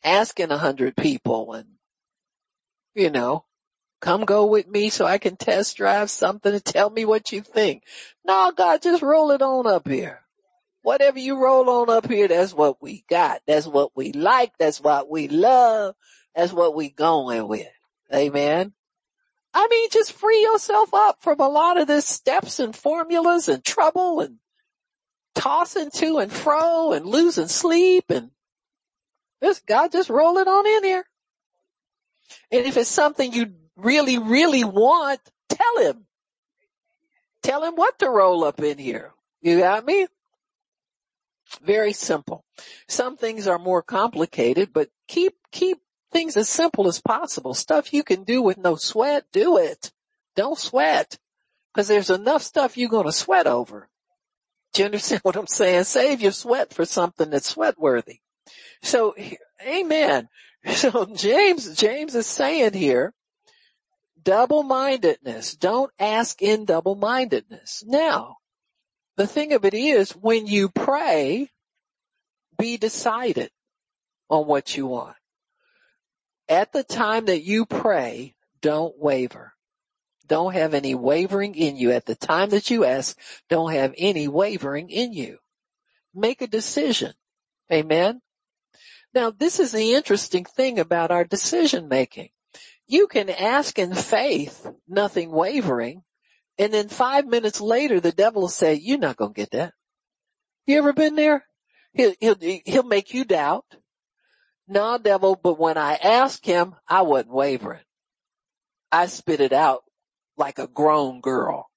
[0.04, 1.68] Asking a hundred people and,
[2.93, 3.46] you know,
[4.02, 7.41] come go with me so I can test drive something and tell me what you
[7.41, 7.84] think.
[8.24, 10.22] No, God, just roll it on up here.
[10.84, 13.41] Whatever you roll on up here, that's what we got.
[13.48, 14.52] That's what we like.
[14.60, 15.96] That's what we love.
[16.36, 17.68] That's what we going with.
[18.14, 18.74] Amen.
[19.54, 23.64] I mean, just free yourself up from a lot of the steps and formulas and
[23.64, 24.38] trouble and
[25.34, 28.32] tossing to and fro and losing sleep and
[29.42, 31.06] this God just roll it on in here.
[32.52, 35.20] And if it's something you really, really want,
[35.50, 36.06] tell him.
[37.44, 39.12] Tell him what to roll up in here.
[39.42, 40.08] You got me?
[41.62, 42.44] Very simple.
[42.88, 45.80] Some things are more complicated, but keep, keep
[46.16, 47.53] things as simple as possible.
[47.53, 49.91] Stuff you can do with no sweat, do it.
[50.38, 51.20] Don't sweat.
[51.74, 53.89] Cause there's enough stuff you're gonna sweat over.
[54.74, 55.84] Do you understand what I'm saying?
[55.84, 58.20] Save your sweat for something that's sweat worthy.
[58.82, 59.13] So,
[59.66, 60.30] amen.
[60.68, 63.13] So James, James is saying here,
[64.24, 65.57] double-mindedness.
[65.57, 67.84] Don't ask in double-mindedness.
[67.86, 68.38] Now,
[69.16, 71.51] the thing of it is when you pray,
[72.57, 73.51] be decided
[74.28, 75.16] on what you want
[76.48, 79.54] at the time that you pray, don't waver.
[80.28, 81.91] Don't have any wavering in you.
[81.91, 83.18] At the time that you ask,
[83.50, 85.38] don't have any wavering in you.
[86.14, 87.14] Make a decision.
[87.72, 88.22] Amen.
[89.14, 92.30] Now this is the interesting thing about our decision making.
[92.88, 96.04] You can ask in faith, nothing wavering,
[96.58, 99.74] and then five minutes later the devil will say, you're not going to get that.
[100.66, 101.46] You ever been there?
[101.93, 103.66] He'll, he'll, he'll make you doubt.
[104.68, 107.84] No, devil, but when I asked him, I wasn't wavering.
[108.91, 109.84] I spit it out
[110.38, 111.70] like a grown girl.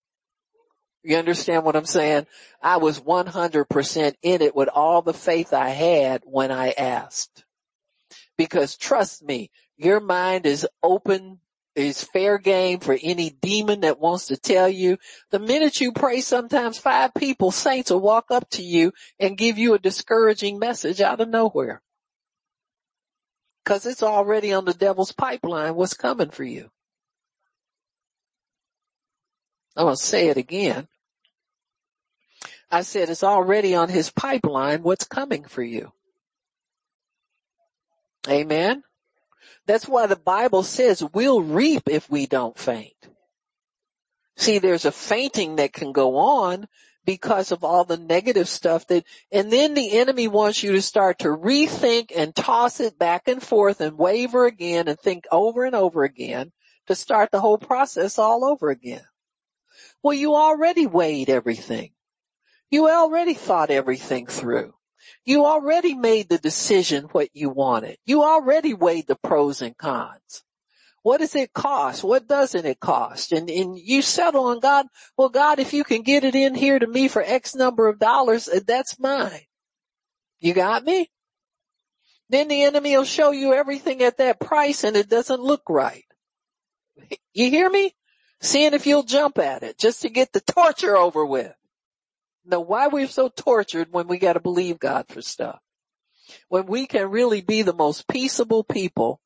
[1.02, 2.26] You understand what I'm saying?
[2.62, 7.44] I was 100% in it with all the faith I had when I asked.
[8.36, 11.40] Because trust me, your mind is open,
[11.76, 14.98] is fair game for any demon that wants to tell you.
[15.30, 19.58] The minute you pray, sometimes five people, saints will walk up to you and give
[19.58, 21.82] you a discouraging message out of nowhere.
[23.68, 26.70] Cause it's already on the devil's pipeline what's coming for you.
[29.76, 30.88] I'm going to say it again.
[32.70, 35.92] I said it's already on his pipeline what's coming for you.
[38.26, 38.84] Amen.
[39.66, 43.10] That's why the Bible says we'll reap if we don't faint.
[44.38, 46.68] See, there's a fainting that can go on
[47.08, 49.02] because of all the negative stuff that,
[49.32, 53.42] and then the enemy wants you to start to rethink and toss it back and
[53.42, 56.52] forth and waver again and think over and over again
[56.86, 59.00] to start the whole process all over again.
[60.02, 61.92] Well, you already weighed everything.
[62.70, 64.74] You already thought everything through.
[65.24, 67.96] You already made the decision what you wanted.
[68.04, 70.44] You already weighed the pros and cons.
[71.02, 72.02] What does it cost?
[72.04, 73.32] What doesn't it cost?
[73.32, 74.86] And, and you settle on God,
[75.16, 77.98] well God, if you can get it in here to me for X number of
[77.98, 79.46] dollars, uh, that's mine.
[80.40, 81.10] You got me?
[82.30, 86.04] Then the enemy will show you everything at that price and it doesn't look right.
[87.32, 87.94] You hear me?
[88.40, 91.54] Seeing if you'll jump at it just to get the torture over with.
[92.44, 95.60] Now why we're so tortured when we gotta believe God for stuff.
[96.48, 99.20] When we can really be the most peaceable people.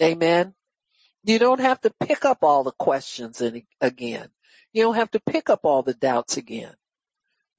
[0.00, 0.54] Amen.
[1.24, 3.40] You don't have to pick up all the questions
[3.80, 4.28] again.
[4.72, 6.74] You don't have to pick up all the doubts again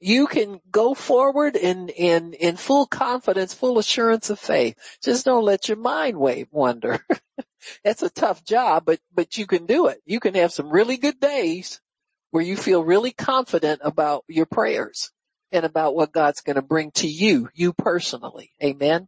[0.04, 4.76] you can go forward in, in, in full confidence, full assurance of faith.
[5.02, 7.00] Just don't let your mind wave wonder.
[7.86, 10.02] That's a tough job, but, but you can do it.
[10.06, 11.80] You can have some really good days
[12.32, 15.14] where you feel really confident about your prayers
[15.54, 18.52] and about what God's going to bring to you, you personally.
[18.62, 19.08] Amen.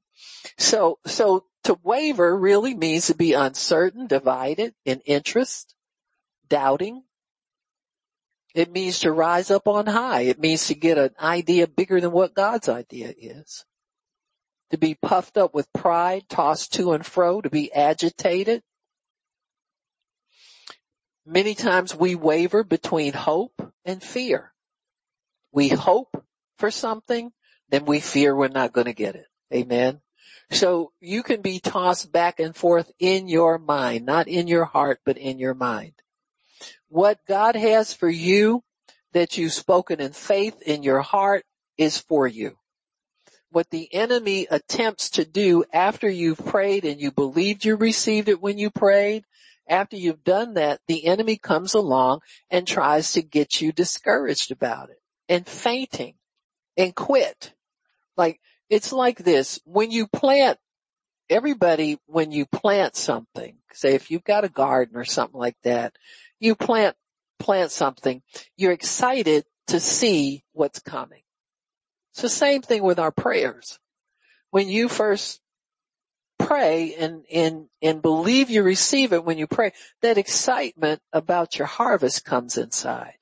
[0.58, 5.76] So, so to waver really means to be uncertain, divided in interest,
[6.47, 7.03] doubting,
[8.53, 10.22] it means to rise up on high.
[10.22, 13.66] It means to get an idea bigger than what God's idea is.
[14.72, 18.61] To be puffed up with pride, tossed to and fro, to be agitated.
[21.26, 24.53] Many times we waver between hope and fear.
[25.51, 26.24] We hope
[26.57, 27.32] for something,
[27.70, 29.26] then we fear we're not going to get it.
[29.53, 30.01] Amen.
[30.51, 34.99] So you can be tossed back and forth in your mind, not in your heart,
[35.05, 35.93] but in your mind
[36.95, 38.63] what God has for you
[39.13, 41.45] that you've spoken in faith in your heart
[41.77, 42.57] is for you.
[43.51, 48.41] What the enemy attempts to do after you've prayed and you believed you received it
[48.41, 49.23] when you prayed,
[49.67, 54.89] after you've done that, the enemy comes along and tries to get you discouraged about
[54.89, 56.15] it and fainting
[56.77, 57.53] and quit.
[58.17, 58.39] Like,
[58.70, 59.59] it's like this.
[59.66, 60.57] When you plant,
[61.30, 65.95] everybody, when you plant something, say if you've got a garden or something like that,
[66.39, 66.95] you plant,
[67.39, 68.22] plant something,
[68.57, 71.22] you're excited to see what's coming.
[72.13, 73.80] It's the same thing with our prayers.
[74.51, 75.41] When you first
[76.39, 81.68] pray and, and, and believe you receive it when you pray, that excitement about your
[81.68, 83.18] harvest comes inside.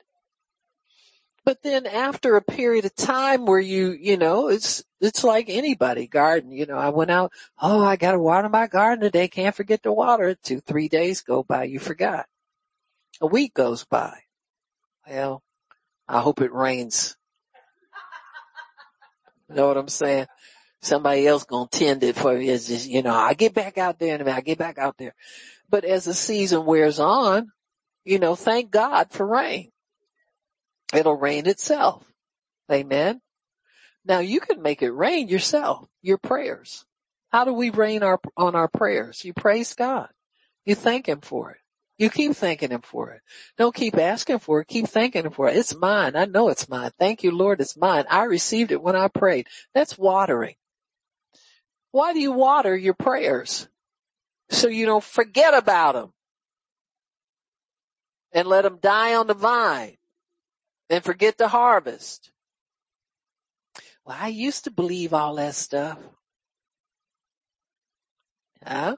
[1.45, 6.07] But then after a period of time where you, you know, it's, it's like anybody
[6.07, 9.83] garden, you know, I went out, oh, I gotta water my garden today, can't forget
[9.83, 10.41] to water it.
[10.41, 12.25] Two, three days go by, you forgot.
[13.19, 14.17] A week goes by.
[15.07, 15.43] Well,
[16.07, 17.17] I hope it rains.
[19.49, 20.27] You know what I'm saying?
[20.81, 22.49] Somebody else gonna tend it for me.
[22.49, 25.13] It's just, you know, I get back out there and I get back out there.
[25.69, 27.51] But as the season wears on,
[28.05, 29.71] you know, thank God for rain.
[30.93, 32.05] It'll rain itself.
[32.71, 33.21] Amen.
[34.05, 36.85] Now you can make it rain yourself, your prayers.
[37.31, 39.23] How do we rain our, on our prayers?
[39.23, 40.09] You praise God.
[40.65, 41.57] You thank Him for it.
[41.97, 43.21] You keep thanking him for it.
[43.57, 44.67] Don't keep asking for it.
[44.67, 45.55] Keep thanking him for it.
[45.55, 46.17] It's mine.
[46.17, 46.91] I know it's mine.
[46.99, 47.61] Thank you, Lord.
[47.61, 48.03] It's mine.
[48.09, 49.47] I received it when I prayed.
[49.73, 50.55] That's watering.
[51.91, 53.69] Why do you water your prayers?
[54.49, 56.13] So you don't forget about them
[58.33, 59.95] and let them die on the vine
[60.89, 62.32] and forget the harvest.
[64.05, 65.97] Well, I used to believe all that stuff.
[68.65, 68.95] Huh?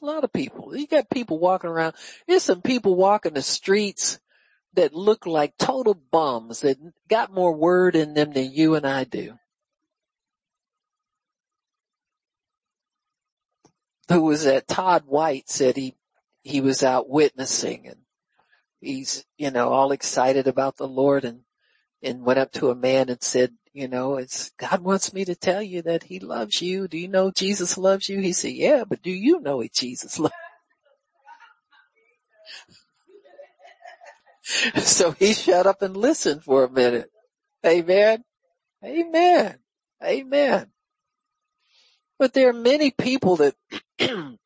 [0.00, 0.76] A lot of people.
[0.76, 1.94] You got people walking around.
[2.26, 4.18] There's some people walking the streets
[4.74, 9.04] that look like total bums that got more word in them than you and I
[9.04, 9.38] do.
[14.08, 14.66] Who was that?
[14.66, 15.94] Todd White said he,
[16.42, 18.00] he was out witnessing and
[18.80, 21.40] he's, you know, all excited about the Lord and,
[22.02, 25.34] and went up to a man and said, you know, it's God wants me to
[25.34, 26.88] tell you that he loves you.
[26.88, 28.20] Do you know Jesus loves you?
[28.20, 30.34] He said, yeah, but do you know Jesus loves
[34.76, 37.10] So he shut up and listened for a minute.
[37.64, 38.24] Amen.
[38.84, 39.58] Amen.
[40.04, 40.66] Amen.
[42.18, 43.54] But there are many people that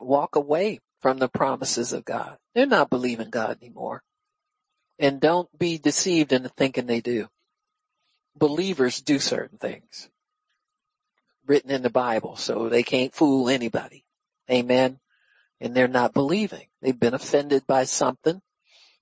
[0.00, 2.38] walk away from the promises of God.
[2.54, 4.02] They're not believing God anymore.
[4.98, 7.28] And don't be deceived into thinking they do
[8.36, 10.08] believers do certain things
[11.46, 14.04] written in the Bible, so they can't fool anybody.
[14.50, 14.98] Amen.
[15.60, 16.66] And they're not believing.
[16.80, 18.40] They've been offended by something.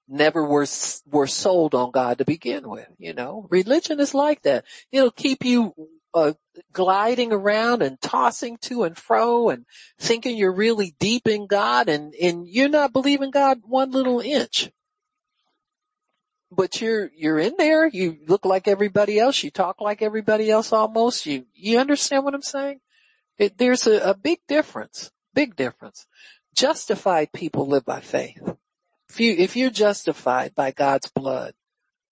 [0.09, 0.66] Never were,
[1.07, 3.47] were sold on God to begin with, you know.
[3.51, 4.64] Religion is like that.
[4.90, 5.72] It'll keep you
[6.12, 6.32] uh,
[6.72, 9.64] gliding around and tossing to and fro and
[9.99, 14.70] thinking you're really deep in God and, and you're not believing God one little inch
[16.53, 17.86] but you're, you're in there.
[17.88, 19.42] You look like everybody else.
[19.42, 21.26] You talk like everybody else almost.
[21.26, 22.80] You, you understand what I'm saying?
[23.38, 26.07] It, there's a, a big difference, big difference.
[26.57, 28.42] Justified people live by faith.
[29.11, 31.55] If you, if you're justified by God's blood,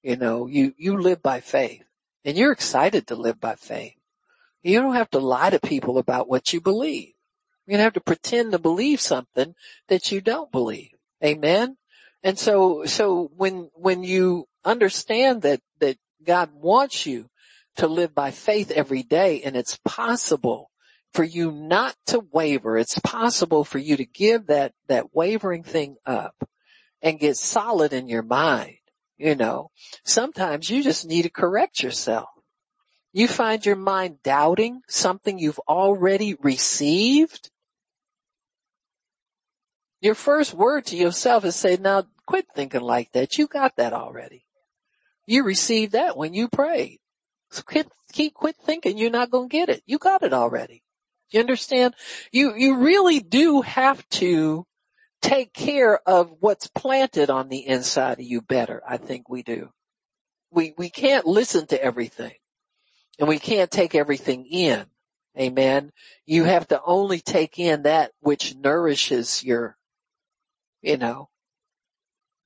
[0.02, 1.84] you know, you, you live by faith.
[2.24, 3.94] and you're excited to live by faith.
[4.62, 7.14] You don't have to lie to people about what you believe.
[7.66, 9.54] You don't have to pretend to believe something
[9.88, 10.90] that you don't believe.
[11.24, 11.76] Amen.
[12.22, 17.28] And so, so when, when you understand that, that God wants you
[17.76, 20.70] to live by faith every day and it's possible
[21.12, 22.78] for you not to waver.
[22.78, 26.34] It's possible for you to give that, that wavering thing up
[27.02, 28.76] and get solid in your mind.
[29.16, 29.70] You know,
[30.04, 32.28] sometimes you just need to correct yourself.
[33.12, 37.50] You find your mind doubting something you've already received.
[40.00, 43.36] Your first word to yourself is say, now quit thinking like that.
[43.36, 44.46] You got that already.
[45.26, 47.00] You received that when you prayed.
[47.50, 49.82] So quit, keep, quit thinking you're not going to get it.
[49.86, 50.82] You got it already.
[51.30, 51.94] You understand?
[52.32, 54.66] You, you really do have to
[55.20, 58.82] take care of what's planted on the inside of you better.
[58.88, 59.70] I think we do.
[60.50, 62.34] We, we can't listen to everything
[63.18, 64.86] and we can't take everything in.
[65.38, 65.92] Amen.
[66.26, 69.76] You have to only take in that which nourishes your,
[70.82, 71.28] you know,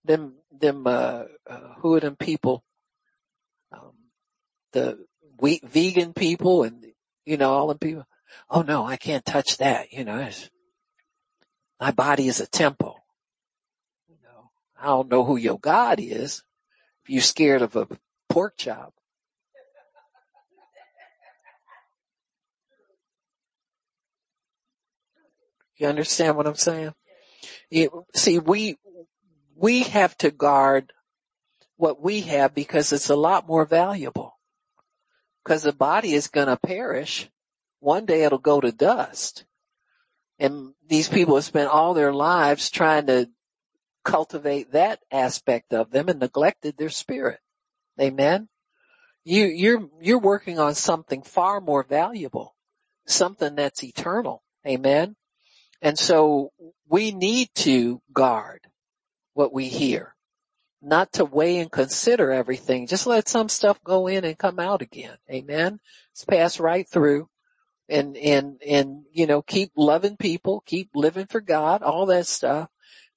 [0.05, 2.62] them, them, uh, uh who are them people?
[3.72, 3.93] Um,
[4.72, 5.05] the
[5.39, 6.85] wheat vegan people and,
[7.24, 8.07] you know, all the people
[8.51, 9.93] oh no, I can't touch that.
[9.93, 10.28] You know,
[11.80, 13.05] my body is a temple.
[14.09, 16.43] You know, I don't know who your God is.
[17.05, 17.89] If you're scared of a
[18.28, 18.95] pork chop.
[25.76, 26.95] You understand what I'm saying?
[27.74, 28.76] You, see, we,
[29.56, 30.92] we have to guard
[31.76, 34.38] what we have because it's a lot more valuable.
[35.42, 37.28] Because the body is gonna perish
[37.80, 39.44] one day it'll go to dust.
[40.38, 43.28] And these people have spent all their lives trying to
[44.04, 47.40] cultivate that aspect of them and neglected their spirit.
[48.00, 48.48] Amen.
[49.24, 52.54] You, you're, you're working on something far more valuable,
[53.04, 54.44] something that's eternal.
[54.64, 55.16] Amen.
[55.85, 56.51] And so
[56.89, 58.66] we need to guard
[59.35, 60.16] what we hear,
[60.80, 62.87] not to weigh and consider everything.
[62.87, 65.18] Just let some stuff go in and come out again.
[65.30, 65.78] Amen.
[66.12, 67.28] It's passed right through
[67.91, 72.70] and, and, and, you know, keep loving people, keep living for God, all that stuff.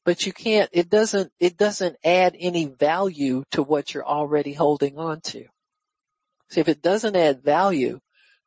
[0.04, 4.98] But you can't, it doesn't, it doesn't add any value to what you're already holding
[4.98, 5.46] on to.
[6.50, 8.02] See, if it doesn't add value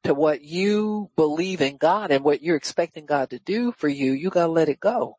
[0.04, 4.12] to what you believe in God and what you're expecting God to do for you,
[4.12, 5.16] you gotta let it go.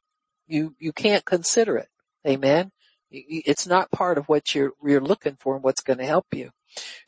[0.48, 1.88] You, you can't consider it.
[2.28, 2.72] Amen.
[3.10, 6.52] It's not part of what you're, you're looking for and what's going to help you.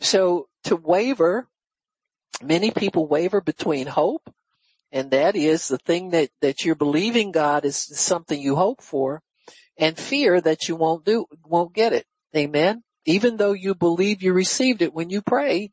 [0.01, 1.47] So to waver
[2.41, 4.33] many people waver between hope
[4.91, 9.21] and that is the thing that, that you're believing God is something you hope for
[9.77, 12.05] and fear that you won't do, won't get it.
[12.35, 12.83] Amen.
[13.05, 15.71] Even though you believe you received it when you prayed,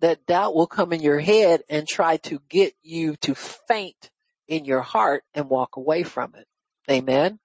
[0.00, 4.10] that doubt will come in your head and try to get you to faint
[4.48, 6.46] in your heart and walk away from it.
[6.90, 7.38] Amen.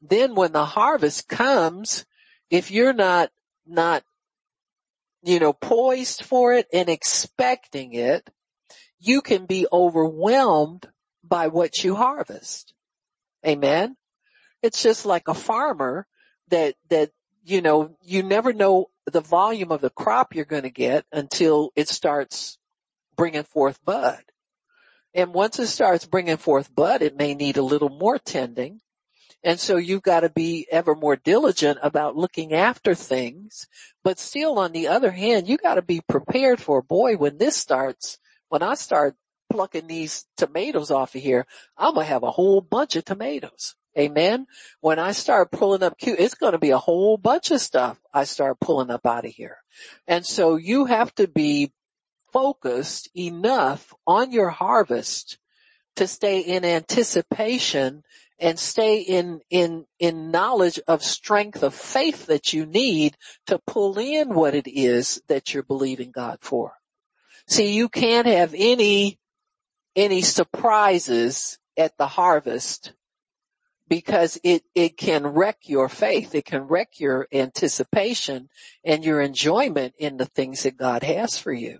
[0.00, 2.06] Then when the harvest comes,
[2.50, 3.30] if you're not,
[3.66, 4.02] not
[5.22, 8.28] you know, poised for it and expecting it,
[8.98, 10.88] you can be overwhelmed
[11.22, 12.72] by what you harvest.
[13.46, 13.96] Amen.
[14.62, 16.06] It's just like a farmer
[16.48, 17.10] that, that,
[17.44, 21.70] you know, you never know the volume of the crop you're going to get until
[21.76, 22.58] it starts
[23.16, 24.22] bringing forth bud.
[25.14, 28.80] And once it starts bringing forth bud, it may need a little more tending.
[29.42, 33.68] And so you've got to be ever more diligent about looking after things.
[34.02, 37.56] But still on the other hand, you got to be prepared for boy, when this
[37.56, 38.18] starts,
[38.48, 39.14] when I start
[39.50, 43.74] plucking these tomatoes off of here, I'm going to have a whole bunch of tomatoes.
[43.98, 44.46] Amen.
[44.80, 47.98] When I start pulling up cute, it's going to be a whole bunch of stuff
[48.14, 49.58] I start pulling up out of here.
[50.06, 51.72] And so you have to be
[52.32, 55.38] focused enough on your harvest
[55.96, 58.04] to stay in anticipation
[58.38, 63.16] and stay in, in, in knowledge of strength of faith that you need
[63.48, 66.74] to pull in what it is that you're believing God for.
[67.48, 69.18] See, you can't have any,
[69.96, 72.92] any surprises at the harvest
[73.88, 76.34] because it, it can wreck your faith.
[76.34, 78.48] It can wreck your anticipation
[78.84, 81.78] and your enjoyment in the things that God has for you.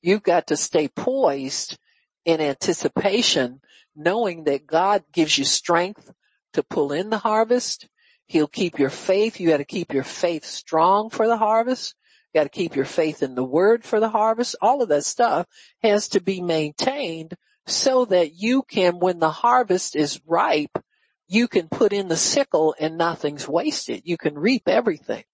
[0.00, 1.78] You've got to stay poised
[2.24, 3.60] in anticipation
[3.94, 6.12] knowing that God gives you strength
[6.54, 7.88] to pull in the harvest.
[8.26, 9.38] He'll keep your faith.
[9.38, 11.94] You got to keep your faith strong for the harvest.
[12.32, 14.56] You got to keep your faith in the word for the harvest.
[14.62, 15.46] All of that stuff
[15.82, 17.34] has to be maintained
[17.66, 20.82] so that you can, when the harvest is ripe,
[21.28, 24.02] you can put in the sickle and nothing's wasted.
[24.04, 25.24] You can reap everything.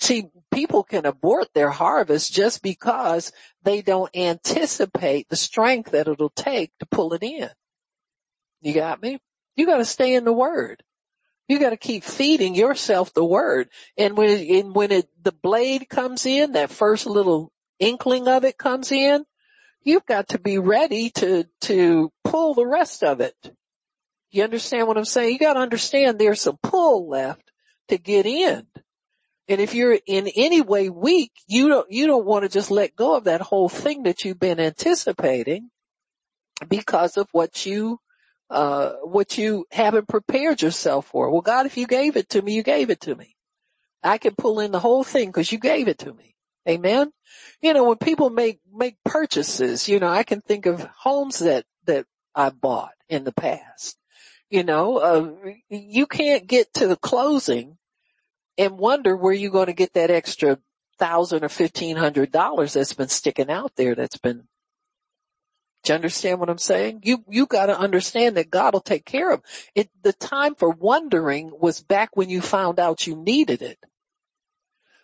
[0.00, 3.32] See, people can abort their harvest just because
[3.62, 7.48] they don't anticipate the strength that it'll take to pull it in.
[8.60, 9.20] You got me?
[9.56, 10.82] You gotta stay in the word.
[11.48, 13.68] You gotta keep feeding yourself the word.
[13.96, 18.58] And when and when it, the blade comes in, that first little inkling of it
[18.58, 19.24] comes in,
[19.82, 23.36] you've got to be ready to, to pull the rest of it.
[24.34, 25.32] You understand what I'm saying?
[25.32, 27.52] You gotta understand there's some pull left
[27.86, 28.66] to get in.
[29.46, 32.96] And if you're in any way weak, you don't, you don't want to just let
[32.96, 35.70] go of that whole thing that you've been anticipating
[36.68, 38.00] because of what you,
[38.50, 41.30] uh, what you haven't prepared yourself for.
[41.30, 43.36] Well, God, if you gave it to me, you gave it to me.
[44.02, 46.34] I can pull in the whole thing because you gave it to me.
[46.68, 47.12] Amen.
[47.62, 51.66] You know, when people make, make purchases, you know, I can think of homes that,
[51.84, 53.96] that I bought in the past.
[54.54, 55.30] You know, uh,
[55.68, 57.76] you can't get to the closing
[58.56, 60.60] and wonder where you're going to get that extra
[60.96, 64.46] thousand or fifteen hundred dollars that's been sticking out there that's been
[65.82, 67.00] do you understand what I'm saying?
[67.02, 69.42] You, you gotta understand that God will take care of
[69.74, 69.90] it.
[70.04, 73.84] The time for wondering was back when you found out you needed it.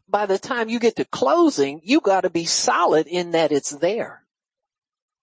[0.09, 4.23] By the time you get to closing, you gotta be solid in that it's there.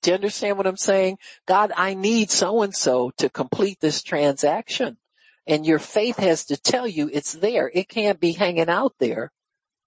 [0.02, 1.18] Do you understand what I'm saying?
[1.48, 4.98] God, I need so and so to complete this transaction
[5.48, 7.69] and your faith has to tell you it's there.
[7.74, 9.32] It can't be hanging out there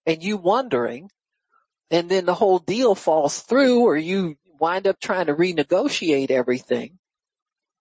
[0.06, 1.10] and you wondering
[1.90, 6.98] and then the whole deal falls through or you wind up trying to renegotiate everything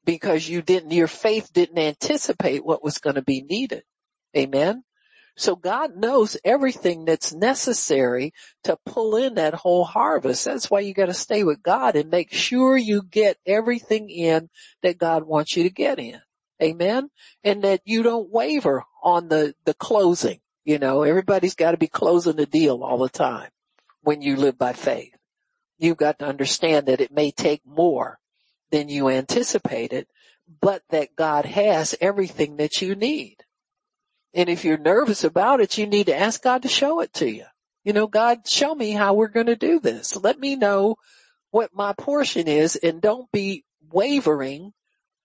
[0.05, 3.83] because you didn't, your faith didn't anticipate what was going to be needed.
[4.35, 4.83] Amen.
[5.39, 8.33] So God knows everything that's necessary
[8.65, 10.43] to pull in that whole harvest.
[10.43, 14.49] That's why you got to stay with God and make sure you get everything in
[14.83, 16.19] that God wants you to get in.
[16.61, 17.09] Amen.
[17.41, 20.41] And that you don't waver on the, the closing.
[20.65, 23.49] You know, everybody's got to be closing the deal all the time
[24.01, 25.15] when you live by faith.
[25.77, 28.19] You've got to understand that it may take more
[28.71, 30.07] than you anticipated,
[30.59, 33.37] but that God has everything that you need.
[34.33, 37.29] And if you're nervous about it, you need to ask God to show it to
[37.29, 37.45] you.
[37.83, 40.15] You know, God, show me how we're going to do this.
[40.15, 40.97] Let me know
[41.51, 44.73] what my portion is and don't be wavering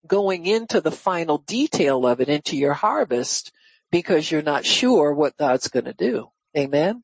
[0.06, 3.52] going into the final detail of it into your harvest
[3.90, 6.28] because you're not sure what God's going to do.
[6.56, 7.02] Amen.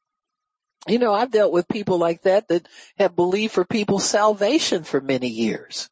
[0.89, 2.67] You know, I've dealt with people like that that
[2.99, 5.91] have believed for people's salvation for many years.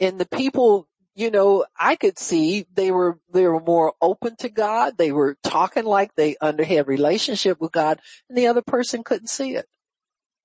[0.00, 0.86] And the people,
[1.18, 4.96] you know, I could see they were, they were more open to God.
[4.96, 9.26] They were talking like they under had relationship with God and the other person couldn't
[9.26, 9.66] see it.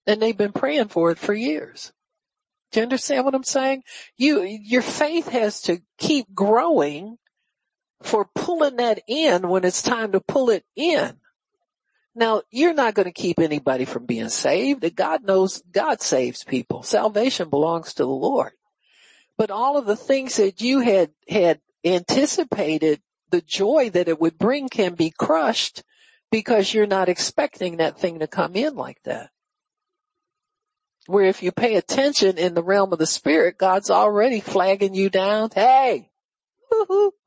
[0.08, 1.94] And they've been praying for it for years.
[2.72, 3.84] Do you understand what I'm saying?
[4.18, 7.18] You, your faith has to keep growing
[8.02, 11.18] for pulling that in when it's time to pull it in.
[12.16, 14.96] Now, you're not going to keep anybody from being saved.
[14.96, 16.82] God knows God saves people.
[16.82, 18.54] Salvation belongs to the Lord.
[19.38, 24.38] But all of the things that you had, had anticipated, the joy that it would
[24.38, 25.84] bring can be crushed
[26.32, 29.30] because you're not expecting that thing to come in like that
[31.08, 35.10] where if you pay attention in the realm of the spirit, God's already flagging you
[35.10, 35.50] down.
[35.54, 36.10] Hey,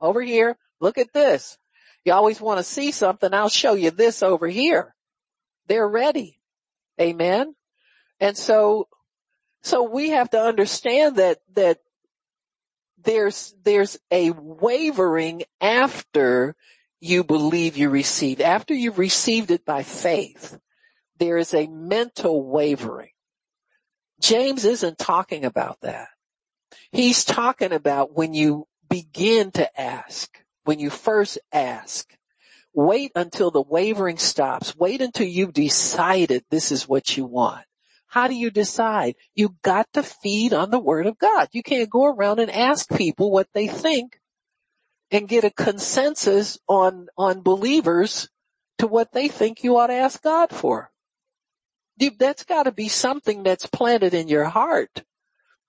[0.01, 1.59] over here, look at this.
[2.05, 3.33] You always want to see something.
[3.35, 4.95] I'll show you this over here.
[5.66, 6.41] They're ready.
[7.01, 7.55] Amen.
[8.20, 8.89] And so,
[9.62, 11.78] so we have to understand that, that
[13.02, 16.56] there's, there's a wavering after
[17.01, 18.40] you believe you received.
[18.40, 20.59] After you've received it by faith,
[21.18, 23.10] there is a mental wavering.
[24.20, 26.09] James isn't talking about that.
[26.90, 32.09] He's talking about when you begin to ask, when you first ask,
[32.73, 34.74] wait until the wavering stops.
[34.77, 37.65] Wait until you've decided this is what you want.
[38.16, 39.16] How do you decide?
[39.34, 41.48] You got to feed on the word of God.
[41.52, 44.18] You can't go around and ask people what they think
[45.10, 48.30] and get a consensus on, on believers
[48.78, 50.90] to what they think you ought to ask God for
[52.18, 55.05] that's gotta be something that's planted in your heart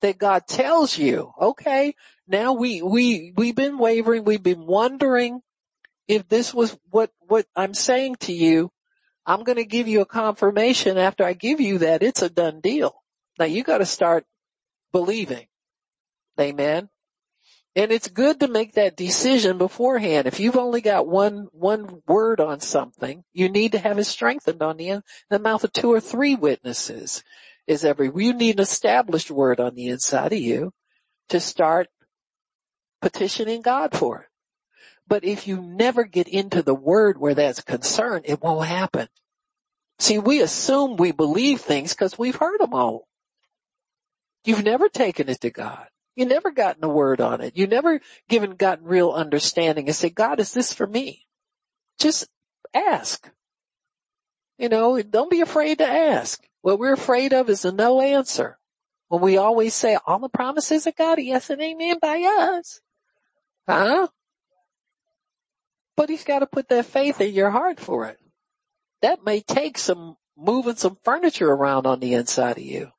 [0.02, 1.96] that God tells you, okay,
[2.30, 5.42] now we, we, we've been wavering, we've been wondering
[6.08, 8.72] if this was what, what I'm saying to you.
[9.28, 12.62] I'm going to give you a confirmation after I give you that it's a done
[12.62, 12.96] deal.
[13.38, 14.26] Now you got to start
[14.94, 15.48] believing.
[16.40, 16.90] Amen.
[17.76, 20.28] And it's good to make that decision beforehand.
[20.28, 24.64] If you've only got one, one word on something, you need to have it strengthened
[24.64, 27.24] on the, in, the mouth of two or three witnesses
[27.68, 30.72] is every, you need an established word on the inside of you
[31.30, 31.88] to start
[33.02, 34.27] petitioning God for it.
[35.08, 39.08] But if you never get into the word where that's concerned, it won't happen.
[40.00, 43.08] See, we assume we believe things because we've heard them all.
[44.46, 45.88] You've never taken it to God.
[46.16, 47.58] You never gotten a word on it.
[47.58, 51.26] You never given gotten real understanding and say, God, is this for me?
[52.00, 52.28] Just
[52.74, 53.30] ask.
[54.58, 56.44] You know, don't be afraid to ask.
[56.62, 58.58] What we're afraid of is a no answer.
[59.10, 62.82] When we always say all the promises of God, yes and amen by us.
[63.68, 64.08] Huh?
[65.98, 68.20] But he's got to put that faith in your heart for it.
[69.02, 72.92] That may take some moving some furniture around on the inside of you.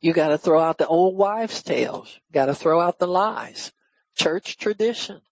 [0.00, 2.20] You got to throw out the old wives' tales.
[2.32, 3.72] Got to throw out the lies,
[4.14, 5.22] church tradition,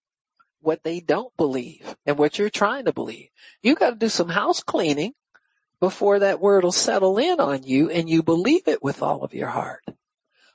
[0.59, 3.29] what they don't believe and what you're trying to believe.
[3.61, 5.13] You got to do some house cleaning
[5.79, 9.33] before that word will settle in on you and you believe it with all of
[9.33, 9.85] your heart.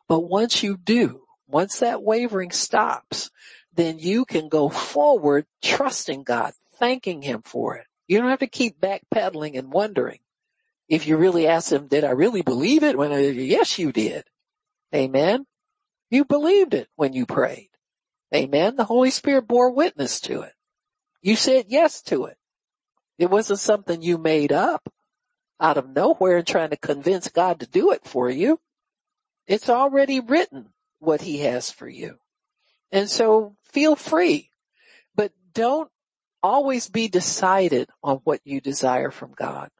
[0.08, 3.30] But once you do, once that wavering stops,
[3.74, 7.86] then you can go forward trusting God, thanking Him for it.
[8.06, 10.18] You don't have to keep backpedaling and wondering.
[10.88, 12.98] If you really ask Him, did I really believe it?
[12.98, 14.24] When I, yes, you did.
[14.94, 15.46] Amen.
[16.10, 17.70] You believed it when you prayed.
[18.34, 18.76] Amen.
[18.76, 20.52] The Holy Spirit bore witness to it.
[21.22, 22.36] You said yes to it.
[23.18, 24.88] It wasn't something you made up
[25.60, 28.58] out of nowhere and trying to convince God to do it for you.
[29.46, 32.18] It's already written what he has for you.
[32.90, 34.50] And so feel free,
[35.14, 35.90] but don't
[36.42, 39.70] always be decided on what you desire from God.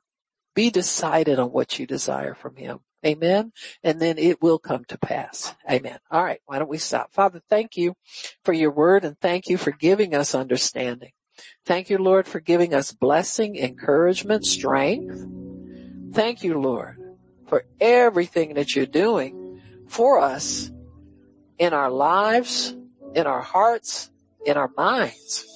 [0.55, 2.81] Be decided on what you desire from him.
[3.05, 3.53] Amen.
[3.83, 5.55] And then it will come to pass.
[5.69, 5.99] Amen.
[6.11, 6.41] All right.
[6.47, 7.13] Why don't we stop?
[7.13, 7.95] Father, thank you
[8.45, 11.11] for your word and thank you for giving us understanding.
[11.65, 15.27] Thank you, Lord, for giving us blessing, encouragement, strength.
[16.13, 16.97] Thank you, Lord,
[17.49, 20.71] for everything that you're doing for us
[21.59, 22.77] in our lives,
[23.15, 24.11] in our hearts,
[24.45, 25.47] in our minds.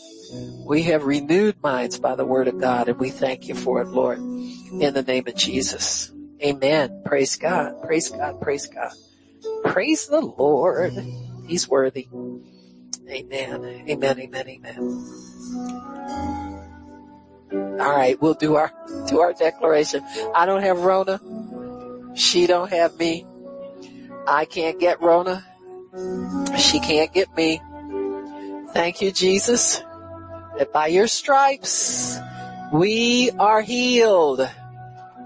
[0.67, 3.89] We have renewed minds by the word of God and we thank you for it,
[3.89, 6.13] Lord, in the name of Jesus.
[6.43, 7.03] Amen.
[7.05, 7.83] Praise God.
[7.83, 8.41] Praise God.
[8.41, 8.93] Praise God.
[9.65, 10.93] Praise the Lord.
[11.47, 12.09] He's worthy.
[13.09, 13.65] Amen.
[13.89, 14.21] Amen.
[14.21, 14.49] Amen.
[14.49, 14.79] Amen.
[17.81, 18.21] All right.
[18.21, 18.73] We'll do our,
[19.07, 20.03] do our declaration.
[20.35, 21.21] I don't have Rona.
[22.15, 23.25] She don't have me.
[24.27, 25.45] I can't get Rona.
[26.59, 27.61] She can't get me.
[28.73, 29.83] Thank you, Jesus,
[30.59, 32.19] that by your stripes
[32.73, 34.49] we are healed.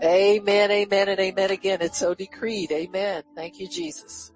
[0.03, 1.79] Amen, amen, and amen again.
[1.83, 2.73] It's so decreed.
[2.73, 3.23] Amen.
[3.35, 4.33] Thank you, Jesus.